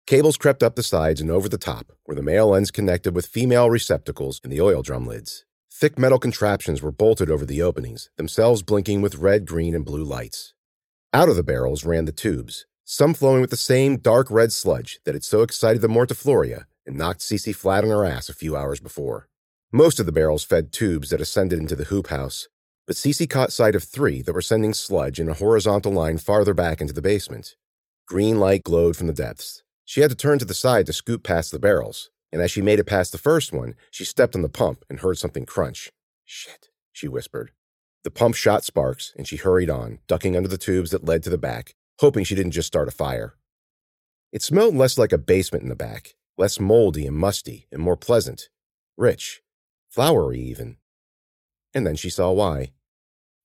Cables 0.06 0.36
crept 0.36 0.62
up 0.62 0.76
the 0.76 0.82
sides 0.82 1.22
and 1.22 1.30
over 1.30 1.48
the 1.48 1.56
top, 1.56 1.92
where 2.04 2.14
the 2.14 2.22
male 2.22 2.54
ends 2.54 2.70
connected 2.70 3.14
with 3.14 3.24
female 3.24 3.70
receptacles 3.70 4.40
in 4.44 4.50
the 4.50 4.60
oil 4.60 4.82
drum 4.82 5.06
lids. 5.06 5.45
Thick 5.78 5.98
metal 5.98 6.18
contraptions 6.18 6.80
were 6.80 6.90
bolted 6.90 7.30
over 7.30 7.44
the 7.44 7.60
openings, 7.60 8.08
themselves 8.16 8.62
blinking 8.62 9.02
with 9.02 9.16
red, 9.16 9.44
green, 9.44 9.74
and 9.74 9.84
blue 9.84 10.04
lights. 10.04 10.54
Out 11.12 11.28
of 11.28 11.36
the 11.36 11.42
barrels 11.42 11.84
ran 11.84 12.06
the 12.06 12.12
tubes, 12.12 12.64
some 12.86 13.12
flowing 13.12 13.42
with 13.42 13.50
the 13.50 13.58
same 13.58 13.98
dark 13.98 14.30
red 14.30 14.52
sludge 14.52 15.00
that 15.04 15.14
had 15.14 15.22
so 15.22 15.42
excited 15.42 15.82
the 15.82 15.88
Mortifloria 15.88 16.64
and 16.86 16.96
knocked 16.96 17.20
Cece 17.20 17.54
flat 17.54 17.84
on 17.84 17.90
her 17.90 18.06
ass 18.06 18.30
a 18.30 18.34
few 18.34 18.56
hours 18.56 18.80
before. 18.80 19.28
Most 19.70 20.00
of 20.00 20.06
the 20.06 20.12
barrels 20.12 20.44
fed 20.44 20.72
tubes 20.72 21.10
that 21.10 21.20
ascended 21.20 21.58
into 21.58 21.76
the 21.76 21.84
hoop 21.84 22.06
house, 22.06 22.48
but 22.86 22.96
Cece 22.96 23.28
caught 23.28 23.52
sight 23.52 23.74
of 23.74 23.84
three 23.84 24.22
that 24.22 24.32
were 24.32 24.40
sending 24.40 24.72
sludge 24.72 25.20
in 25.20 25.28
a 25.28 25.34
horizontal 25.34 25.92
line 25.92 26.16
farther 26.16 26.54
back 26.54 26.80
into 26.80 26.94
the 26.94 27.02
basement. 27.02 27.54
Green 28.08 28.40
light 28.40 28.64
glowed 28.64 28.96
from 28.96 29.08
the 29.08 29.12
depths. 29.12 29.62
She 29.84 30.00
had 30.00 30.08
to 30.08 30.16
turn 30.16 30.38
to 30.38 30.46
the 30.46 30.54
side 30.54 30.86
to 30.86 30.94
scoot 30.94 31.22
past 31.22 31.52
the 31.52 31.58
barrels, 31.58 32.10
and 32.36 32.42
as 32.42 32.50
she 32.50 32.60
made 32.60 32.78
it 32.78 32.84
past 32.84 33.12
the 33.12 33.18
first 33.18 33.50
one, 33.50 33.74
she 33.90 34.04
stepped 34.04 34.34
on 34.34 34.42
the 34.42 34.48
pump 34.50 34.84
and 34.90 35.00
heard 35.00 35.16
something 35.16 35.46
crunch. 35.46 35.90
Shit, 36.26 36.68
she 36.92 37.08
whispered. 37.08 37.50
The 38.04 38.10
pump 38.10 38.34
shot 38.34 38.62
sparks, 38.62 39.14
and 39.16 39.26
she 39.26 39.36
hurried 39.36 39.70
on, 39.70 40.00
ducking 40.06 40.36
under 40.36 40.46
the 40.46 40.58
tubes 40.58 40.90
that 40.90 41.06
led 41.06 41.22
to 41.22 41.30
the 41.30 41.38
back, 41.38 41.74
hoping 41.98 42.24
she 42.24 42.34
didn't 42.34 42.52
just 42.52 42.66
start 42.66 42.88
a 42.88 42.90
fire. 42.90 43.36
It 44.34 44.42
smelled 44.42 44.74
less 44.74 44.98
like 44.98 45.14
a 45.14 45.16
basement 45.16 45.62
in 45.62 45.70
the 45.70 45.74
back, 45.74 46.14
less 46.36 46.60
moldy 46.60 47.06
and 47.06 47.16
musty, 47.16 47.68
and 47.72 47.80
more 47.80 47.96
pleasant, 47.96 48.50
rich, 48.98 49.40
flowery 49.88 50.38
even. 50.38 50.76
And 51.72 51.86
then 51.86 51.96
she 51.96 52.10
saw 52.10 52.32
why. 52.32 52.72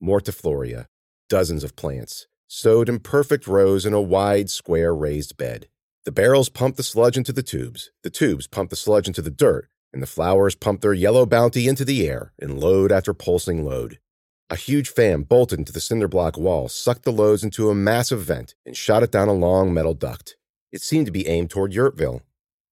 Mortifloria, 0.04 0.88
dozens 1.30 1.64
of 1.64 1.78
plants, 1.78 2.28
sowed 2.46 2.90
in 2.90 3.00
perfect 3.00 3.48
rows 3.48 3.86
in 3.86 3.94
a 3.94 4.02
wide, 4.02 4.50
square 4.50 4.94
raised 4.94 5.38
bed. 5.38 5.70
The 6.04 6.12
barrels 6.12 6.50
pump 6.50 6.78
the 6.78 6.84
sludge 6.84 7.16
into 7.16 7.32
the 7.32 7.44
tubes, 7.44 7.92
the 8.02 8.10
tubes 8.10 8.48
pump 8.48 8.72
the 8.72 8.76
sludge 8.76 9.08
into 9.08 9.22
the 9.22 9.30
dirt, 9.30 9.70
and 9.94 10.02
the 10.02 10.08
flowers 10.08 10.56
pump 10.56 10.82
their 10.82 10.94
yellow 10.94 11.28
bounty 11.28 11.68
into 11.68 11.86
the 11.86 12.10
air 12.10 12.34
in 12.40 12.60
load 12.60 12.92
after 12.92 13.14
pulsing 13.14 13.64
load. 13.64 14.00
A 14.50 14.56
huge 14.56 14.90
fan 14.90 15.22
bolted 15.22 15.60
into 15.60 15.72
the 15.72 15.80
cinder 15.80 16.08
block 16.08 16.38
wall 16.38 16.70
sucked 16.70 17.04
the 17.04 17.12
loads 17.12 17.44
into 17.44 17.70
a 17.70 17.76
massive 17.76 18.22
vent 18.22 18.56
and 18.66 18.76
shot 18.76 19.04
it 19.04 19.12
down 19.12 19.28
a 19.28 19.34
long 19.34 19.76
metal 19.76 19.94
duct. 19.94 20.38
It 20.72 20.82
seemed 20.82 21.06
to 21.06 21.12
be 21.12 21.28
aimed 21.28 21.52
toward 21.52 21.72
Yurtville. 21.72 22.22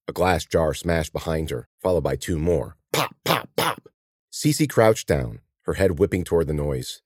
A 0.08 0.12
glass 0.12 0.44
jar 0.44 0.74
smashed 0.74 1.12
behind 1.12 1.50
her, 1.50 1.68
followed 1.80 2.02
by 2.02 2.16
two 2.16 2.36
more. 2.38 2.76
Pop, 2.92 3.14
pop, 3.24 3.48
pop. 3.54 3.88
Cece 4.32 4.68
crouched 4.68 5.06
down, 5.06 5.38
her 5.66 5.74
head 5.74 6.00
whipping 6.00 6.24
toward 6.24 6.48
the 6.48 6.52
noise. 6.52 7.00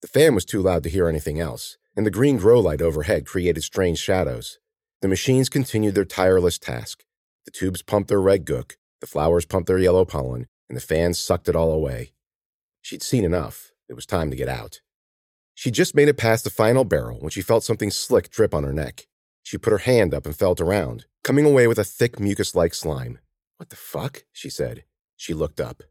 The 0.00 0.08
fan 0.08 0.34
was 0.34 0.46
too 0.46 0.62
loud 0.62 0.84
to 0.84 0.88
hear 0.88 1.06
anything 1.06 1.38
else, 1.38 1.76
and 1.94 2.06
the 2.06 2.10
green 2.10 2.38
grow 2.38 2.60
light 2.60 2.80
overhead 2.80 3.26
created 3.26 3.62
strange 3.62 3.98
shadows. 3.98 4.58
The 5.02 5.08
machines 5.08 5.48
continued 5.48 5.94
their 5.94 6.04
tireless 6.04 6.58
task. 6.58 7.04
The 7.46 7.50
tubes 7.50 7.80
pumped 7.80 8.08
their 8.08 8.20
red 8.20 8.44
gook, 8.44 8.72
the 9.00 9.06
flowers 9.06 9.46
pumped 9.46 9.66
their 9.66 9.78
yellow 9.78 10.04
pollen, 10.04 10.46
and 10.68 10.76
the 10.76 10.82
fans 10.82 11.18
sucked 11.18 11.48
it 11.48 11.56
all 11.56 11.72
away. 11.72 12.12
She'd 12.82 13.02
seen 13.02 13.24
enough. 13.24 13.72
It 13.88 13.94
was 13.94 14.04
time 14.04 14.30
to 14.30 14.36
get 14.36 14.48
out. 14.48 14.80
She 15.54 15.70
just 15.70 15.94
made 15.94 16.08
it 16.08 16.18
past 16.18 16.44
the 16.44 16.50
final 16.50 16.84
barrel 16.84 17.18
when 17.18 17.30
she 17.30 17.40
felt 17.40 17.64
something 17.64 17.90
slick 17.90 18.30
drip 18.30 18.54
on 18.54 18.64
her 18.64 18.72
neck. 18.72 19.06
She 19.42 19.58
put 19.58 19.72
her 19.72 19.78
hand 19.78 20.12
up 20.12 20.26
and 20.26 20.36
felt 20.36 20.60
around, 20.60 21.06
coming 21.24 21.46
away 21.46 21.66
with 21.66 21.78
a 21.78 21.84
thick 21.84 22.20
mucus 22.20 22.54
like 22.54 22.74
slime. 22.74 23.18
What 23.56 23.70
the 23.70 23.76
fuck? 23.76 24.24
she 24.32 24.50
said. 24.50 24.84
She 25.16 25.34
looked 25.34 25.60
up. 25.60 25.82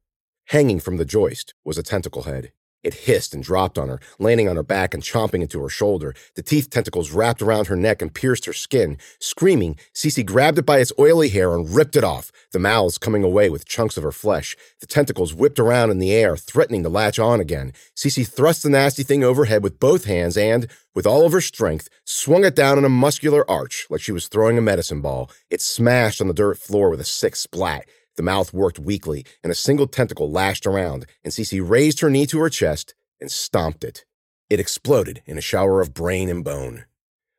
Hanging 0.46 0.80
from 0.80 0.98
the 0.98 1.06
joist 1.06 1.56
was 1.64 1.78
a 1.78 1.84
tentacle 1.84 2.24
head. 2.24 2.52
It 2.82 2.94
hissed 2.94 3.34
and 3.34 3.44
dropped 3.44 3.78
on 3.78 3.90
her, 3.90 4.00
landing 4.20 4.48
on 4.48 4.56
her 4.56 4.64
back 4.64 4.94
and 4.94 5.04
chomping 5.04 5.42
into 5.42 5.62
her 5.62 5.70
shoulder. 5.70 6.14
The 6.36 6.42
teeth 6.42 6.70
tentacles 6.70 7.12
wrapped 7.12 7.42
around 7.42 7.68
her 7.68 7.76
neck 7.76 8.02
and 8.02 8.14
pierced 8.14 8.46
her 8.46 8.54
skin. 8.54 8.98
Screaming, 9.20 9.78
Cece 9.94 10.26
grabbed 10.26 10.60
it 10.60 10.66
by 10.66 10.80
its 10.80 10.94
oily 10.98 11.28
hair 11.28 11.54
and 11.54 11.70
ripped 11.70 11.98
it 11.98 12.06
off, 12.06 12.32
the 12.54 12.60
mouths 12.60 12.98
coming 12.98 13.24
away 13.24 13.50
with 13.50 13.68
chunks 13.68 13.98
of 13.98 14.04
her 14.04 14.14
flesh. 14.14 14.56
The 14.80 14.88
tentacles 14.88 15.34
whipped 15.34 15.60
around 15.60 15.90
in 15.92 16.00
the 16.00 16.14
air, 16.14 16.38
threatening 16.38 16.84
to 16.84 16.90
latch 16.90 17.20
on 17.20 17.42
again. 17.42 17.74
Cece 17.98 18.28
thrust 18.32 18.64
the 18.64 18.70
nasty 18.70 19.04
thing 19.04 19.26
overhead 19.26 19.62
with 19.62 19.80
both 19.80 20.06
hands 20.06 20.38
and, 20.38 20.68
with 20.96 21.06
all 21.06 21.26
of 21.26 21.34
her 21.34 21.42
strength, 21.42 21.90
swung 22.06 22.46
it 22.46 22.56
down 22.56 22.78
in 22.78 22.86
a 22.86 22.90
muscular 22.90 23.50
arch 23.50 23.88
like 23.90 24.02
she 24.02 24.14
was 24.14 24.28
throwing 24.28 24.58
a 24.58 24.62
medicine 24.62 25.02
ball. 25.02 25.30
It 25.50 25.62
smashed 25.62 26.22
on 26.22 26.28
the 26.28 26.34
dirt 26.34 26.58
floor 26.58 26.90
with 26.90 27.02
a 27.02 27.06
sick 27.06 27.36
splat. 27.36 27.86
The 28.20 28.24
mouth 28.24 28.52
worked 28.52 28.80
weakly, 28.80 29.26
and 29.46 29.50
a 29.50 29.56
single 29.56 29.88
tentacle 29.88 30.30
lashed 30.30 30.68
around, 30.68 31.06
and 31.24 31.32
Cece 31.32 31.66
raised 31.66 32.02
her 32.02 32.10
knee 32.10 32.26
to 32.26 32.40
her 32.40 32.50
chest 32.50 32.94
and 33.22 33.32
stomped 33.32 33.82
it. 33.82 34.04
It 34.50 34.60
exploded 34.60 35.22
in 35.26 35.38
a 35.38 35.42
shower 35.42 35.80
of 35.80 35.94
brain 35.94 36.28
and 36.28 36.44
bone. 36.44 36.84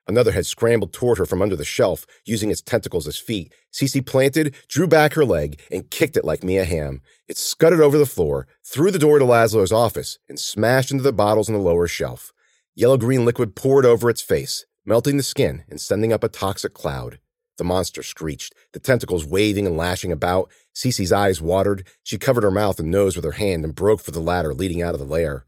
Another 0.08 0.32
had 0.32 0.46
scrambled 0.46 0.94
toward 0.94 1.18
her 1.18 1.26
from 1.26 1.42
under 1.42 1.54
the 1.54 1.66
shelf, 1.66 2.06
using 2.24 2.50
its 2.50 2.62
tentacles 2.62 3.06
as 3.06 3.18
feet. 3.18 3.52
Cece 3.70 4.06
planted, 4.06 4.54
drew 4.68 4.86
back 4.86 5.12
her 5.12 5.24
leg, 5.26 5.60
and 5.70 5.90
kicked 5.90 6.16
it 6.16 6.24
like 6.24 6.42
Mia 6.42 6.64
Hamm. 6.64 7.02
It 7.28 7.36
scudded 7.36 7.82
over 7.82 7.98
the 7.98 8.06
floor, 8.06 8.46
through 8.64 8.92
the 8.92 8.98
door 8.98 9.18
to 9.18 9.24
Laszlo's 9.26 9.72
office, 9.72 10.18
and 10.30 10.40
smashed 10.40 10.90
into 10.90 11.04
the 11.04 11.12
bottles 11.12 11.50
on 11.50 11.54
the 11.54 11.60
lower 11.60 11.88
shelf. 11.88 12.32
Yellow 12.74 12.96
green 12.96 13.26
liquid 13.26 13.54
poured 13.54 13.84
over 13.84 14.08
its 14.08 14.22
face, 14.22 14.64
melting 14.86 15.18
the 15.18 15.22
skin 15.22 15.62
and 15.68 15.78
sending 15.78 16.10
up 16.10 16.24
a 16.24 16.30
toxic 16.30 16.72
cloud. 16.72 17.18
The 17.60 17.64
monster 17.64 18.02
screeched, 18.02 18.54
the 18.72 18.80
tentacles 18.80 19.26
waving 19.26 19.66
and 19.66 19.76
lashing 19.76 20.10
about. 20.10 20.50
Cece's 20.72 21.12
eyes 21.12 21.42
watered. 21.42 21.86
She 22.02 22.16
covered 22.16 22.42
her 22.42 22.50
mouth 22.50 22.80
and 22.80 22.90
nose 22.90 23.16
with 23.16 23.24
her 23.26 23.32
hand 23.32 23.64
and 23.64 23.74
broke 23.74 24.00
for 24.00 24.12
the 24.12 24.18
ladder 24.18 24.54
leading 24.54 24.80
out 24.80 24.94
of 24.94 24.98
the 24.98 25.04
lair. 25.04 25.44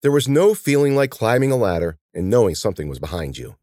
There 0.00 0.12
was 0.12 0.28
no 0.28 0.54
feeling 0.54 0.94
like 0.94 1.10
climbing 1.10 1.50
a 1.50 1.56
ladder 1.56 1.98
and 2.14 2.30
knowing 2.30 2.54
something 2.54 2.88
was 2.88 3.00
behind 3.00 3.36
you. 3.36 3.56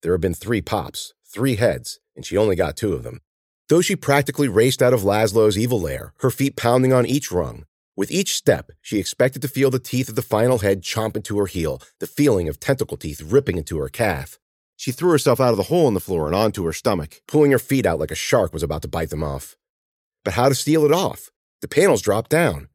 There 0.00 0.12
had 0.12 0.22
been 0.22 0.32
three 0.32 0.62
pops, 0.62 1.12
three 1.26 1.56
heads, 1.56 2.00
and 2.16 2.24
she 2.24 2.38
only 2.38 2.56
got 2.56 2.78
two 2.78 2.94
of 2.94 3.02
them. 3.02 3.20
Though 3.68 3.82
she 3.82 3.94
practically 3.94 4.48
raced 4.48 4.80
out 4.80 4.94
of 4.94 5.02
Laszlo's 5.02 5.58
evil 5.58 5.82
lair, 5.82 6.14
her 6.20 6.30
feet 6.30 6.56
pounding 6.56 6.94
on 6.94 7.04
each 7.04 7.30
rung, 7.30 7.66
with 7.94 8.10
each 8.10 8.34
step, 8.34 8.70
she 8.80 8.98
expected 8.98 9.42
to 9.42 9.48
feel 9.48 9.68
the 9.68 9.78
teeth 9.78 10.08
of 10.08 10.14
the 10.14 10.22
final 10.22 10.60
head 10.60 10.80
chomp 10.80 11.14
into 11.14 11.38
her 11.40 11.46
heel, 11.46 11.82
the 12.00 12.06
feeling 12.06 12.48
of 12.48 12.58
tentacle 12.58 12.96
teeth 12.96 13.20
ripping 13.20 13.58
into 13.58 13.76
her 13.76 13.90
calf. 13.90 14.38
She 14.82 14.90
threw 14.90 15.12
herself 15.12 15.38
out 15.38 15.52
of 15.52 15.58
the 15.58 15.70
hole 15.70 15.86
in 15.86 15.94
the 15.94 16.00
floor 16.00 16.26
and 16.26 16.34
onto 16.34 16.64
her 16.64 16.72
stomach, 16.72 17.22
pulling 17.28 17.52
her 17.52 17.60
feet 17.60 17.86
out 17.86 18.00
like 18.00 18.10
a 18.10 18.16
shark 18.16 18.52
was 18.52 18.64
about 18.64 18.82
to 18.82 18.88
bite 18.88 19.10
them 19.10 19.22
off. 19.22 19.56
But 20.24 20.34
how 20.34 20.48
to 20.48 20.56
steal 20.56 20.84
it 20.84 20.90
off? 20.90 21.30
The 21.60 21.68
panels 21.68 22.02
dropped 22.02 22.32
down. 22.32 22.68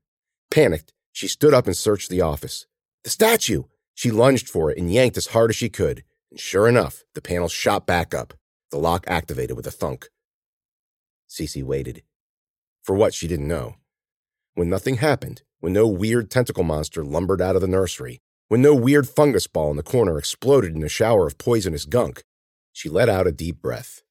Panicked, 0.50 0.94
she 1.12 1.28
stood 1.28 1.54
up 1.54 1.68
and 1.68 1.76
searched 1.76 2.10
the 2.10 2.22
office. 2.22 2.66
The 3.04 3.10
statue! 3.10 3.64
She 3.94 4.10
lunged 4.10 4.48
for 4.48 4.72
it 4.72 4.78
and 4.78 4.90
yanked 4.90 5.18
as 5.18 5.28
hard 5.28 5.50
as 5.50 5.58
she 5.58 5.68
could, 5.68 6.06
and 6.32 6.40
sure 6.40 6.70
enough, 6.70 7.04
the 7.14 7.22
panels 7.22 7.52
shot 7.52 7.86
back 7.86 8.14
up. 8.14 8.34
The 8.72 8.78
lock 8.78 9.04
activated 9.10 9.58
with 9.58 9.68
a 9.68 9.72
thunk. 9.72 10.08
Cece 11.30 11.62
waited. 11.62 12.04
For 12.84 12.96
what, 12.96 13.14
she 13.14 13.28
didn't 13.28 13.50
know. 13.50 13.76
When 14.54 14.70
nothing 14.70 14.96
happened, 14.96 15.42
when 15.60 15.74
no 15.74 15.86
weird 15.86 16.32
tentacle 16.32 16.64
monster 16.64 17.04
lumbered 17.04 17.42
out 17.42 17.58
of 17.58 17.62
the 17.62 17.68
nursery, 17.68 18.22
when 18.50 18.62
no 18.62 18.74
weird 18.74 19.08
fungus 19.08 19.46
ball 19.46 19.72
in 19.72 19.78
the 19.78 19.84
corner 19.84 20.18
exploded 20.18 20.74
in 20.74 20.84
a 20.84 20.90
shower 20.90 21.28
of 21.28 21.38
poisonous 21.38 21.86
gunk, 21.86 22.24
she 22.72 22.88
let 22.88 23.10
out 23.10 23.28
a 23.28 23.32
deep 23.32 23.62
breath. 23.62 24.04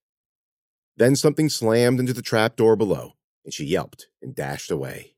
Then 0.97 1.17
something 1.17 1.49
slammed 1.49 2.01
into 2.01 2.13
the 2.13 2.23
trap 2.23 2.57
door 2.57 2.77
below, 2.77 3.13
and 3.45 3.55
she 3.55 3.65
yelped 3.65 4.09
and 4.21 4.35
dashed 4.35 4.71
away. 4.71 5.15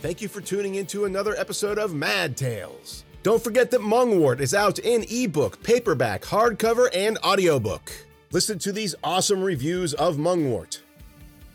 Thank 0.00 0.22
you 0.22 0.28
for 0.28 0.40
tuning 0.40 0.76
in 0.76 0.86
to 0.86 1.04
another 1.04 1.34
episode 1.36 1.78
of 1.78 1.92
Mad 1.92 2.34
Tales. 2.34 3.04
Don't 3.22 3.42
forget 3.42 3.70
that 3.72 3.80
Mungwort 3.80 4.40
is 4.40 4.54
out 4.54 4.78
in 4.78 5.04
ebook, 5.10 5.62
paperback, 5.62 6.22
hardcover, 6.22 6.88
and 6.94 7.18
audiobook. 7.18 7.92
Listen 8.30 8.58
to 8.60 8.72
these 8.72 8.94
awesome 9.02 9.42
reviews 9.42 9.92
of 9.94 10.16
Mungwort. 10.16 10.80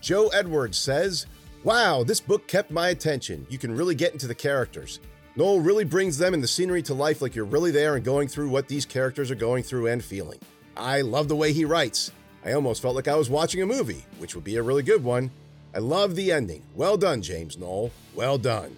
Joe 0.02 0.28
Edwards 0.28 0.78
says, 0.78 1.26
Wow, 1.64 2.04
this 2.04 2.20
book 2.20 2.48
kept 2.48 2.72
my 2.72 2.90
attention. 2.90 3.48
You 3.50 3.58
can 3.58 3.74
really 3.74 3.96
get 3.96 4.12
into 4.12 4.28
the 4.28 4.36
characters. 4.36 5.00
Noel 5.38 5.62
really 5.62 5.86
brings 5.86 6.18
them 6.18 6.34
and 6.34 6.44
the 6.44 6.48
scenery 6.48 6.82
to 6.84 6.94
life 6.94 7.22
like 7.22 7.36
you're 7.36 7.46
really 7.46 7.72
there 7.72 7.96
and 7.96 8.04
going 8.04 8.28
through 8.28 8.50
what 8.50 8.68
these 8.68 8.86
characters 8.86 9.32
are 9.32 9.36
going 9.36 9.64
through 9.64 9.88
and 9.88 10.04
feeling. 10.04 10.40
I 10.76 11.02
love 11.02 11.30
the 11.30 11.36
way 11.36 11.54
he 11.54 11.64
writes. 11.64 12.12
I 12.46 12.52
almost 12.52 12.82
felt 12.82 12.96
like 12.96 13.08
I 13.08 13.16
was 13.16 13.30
watching 13.30 13.62
a 13.62 13.66
movie, 13.66 14.04
which 14.20 14.36
would 14.36 14.44
be 14.44 14.58
a 14.58 14.62
really 14.62 14.84
good 14.84 15.04
one. 15.04 15.32
I 15.74 15.80
love 15.80 16.16
the 16.16 16.32
ending. 16.32 16.64
Well 16.76 16.98
done, 16.98 17.22
James 17.22 17.58
Noel. 17.58 17.92
Well 18.14 18.38
done. 18.38 18.76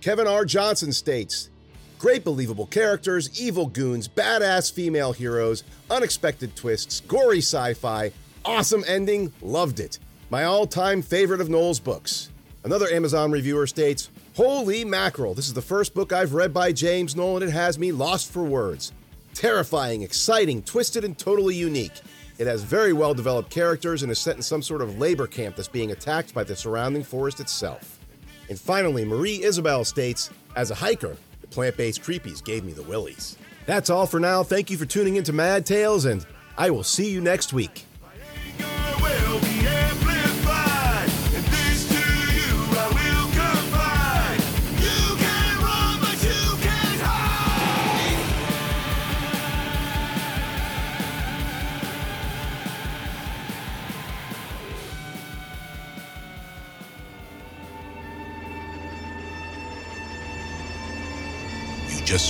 Kevin 0.00 0.26
R. 0.26 0.44
Johnson 0.44 0.92
states, 0.92 1.50
Great 2.00 2.24
believable 2.24 2.64
characters, 2.64 3.38
evil 3.38 3.66
goons, 3.66 4.08
badass 4.08 4.72
female 4.72 5.12
heroes, 5.12 5.64
unexpected 5.90 6.56
twists, 6.56 7.00
gory 7.00 7.40
sci 7.40 7.74
fi, 7.74 8.10
awesome 8.42 8.82
ending, 8.86 9.30
loved 9.42 9.80
it. 9.80 9.98
My 10.30 10.44
all 10.44 10.66
time 10.66 11.02
favorite 11.02 11.42
of 11.42 11.50
Noel's 11.50 11.78
books. 11.78 12.30
Another 12.64 12.88
Amazon 12.88 13.30
reviewer 13.30 13.66
states, 13.66 14.08
Holy 14.34 14.82
mackerel, 14.82 15.34
this 15.34 15.46
is 15.46 15.52
the 15.52 15.60
first 15.60 15.92
book 15.92 16.10
I've 16.10 16.32
read 16.32 16.54
by 16.54 16.72
James 16.72 17.14
Noel 17.14 17.36
and 17.36 17.44
it 17.44 17.50
has 17.50 17.78
me 17.78 17.92
lost 17.92 18.32
for 18.32 18.44
words. 18.44 18.92
Terrifying, 19.34 20.00
exciting, 20.00 20.62
twisted, 20.62 21.04
and 21.04 21.18
totally 21.18 21.54
unique. 21.54 22.00
It 22.38 22.46
has 22.46 22.62
very 22.62 22.94
well 22.94 23.12
developed 23.12 23.50
characters 23.50 24.02
and 24.02 24.10
is 24.10 24.18
set 24.18 24.36
in 24.36 24.42
some 24.42 24.62
sort 24.62 24.80
of 24.80 24.98
labor 24.98 25.26
camp 25.26 25.54
that's 25.54 25.68
being 25.68 25.90
attacked 25.90 26.32
by 26.32 26.44
the 26.44 26.56
surrounding 26.56 27.02
forest 27.02 27.40
itself. 27.40 27.98
And 28.48 28.58
finally, 28.58 29.04
Marie 29.04 29.42
Isabel 29.42 29.84
states, 29.84 30.30
As 30.56 30.70
a 30.70 30.74
hiker, 30.74 31.18
plant 31.50 31.76
based 31.76 32.02
creepies 32.02 32.42
gave 32.42 32.64
me 32.64 32.72
the 32.72 32.82
willies. 32.82 33.36
That's 33.66 33.90
all 33.90 34.06
for 34.06 34.20
now. 34.20 34.42
Thank 34.42 34.70
you 34.70 34.76
for 34.76 34.86
tuning 34.86 35.16
into 35.16 35.32
Mad 35.32 35.66
Tales, 35.66 36.04
and 36.04 36.24
I 36.56 36.70
will 36.70 36.84
see 36.84 37.10
you 37.10 37.20
next 37.20 37.52
week. 37.52 37.84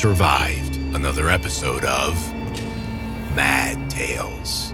Survived 0.01 0.76
another 0.94 1.28
episode 1.28 1.84
of 1.84 2.14
Mad 3.36 3.90
Tales. 3.90 4.69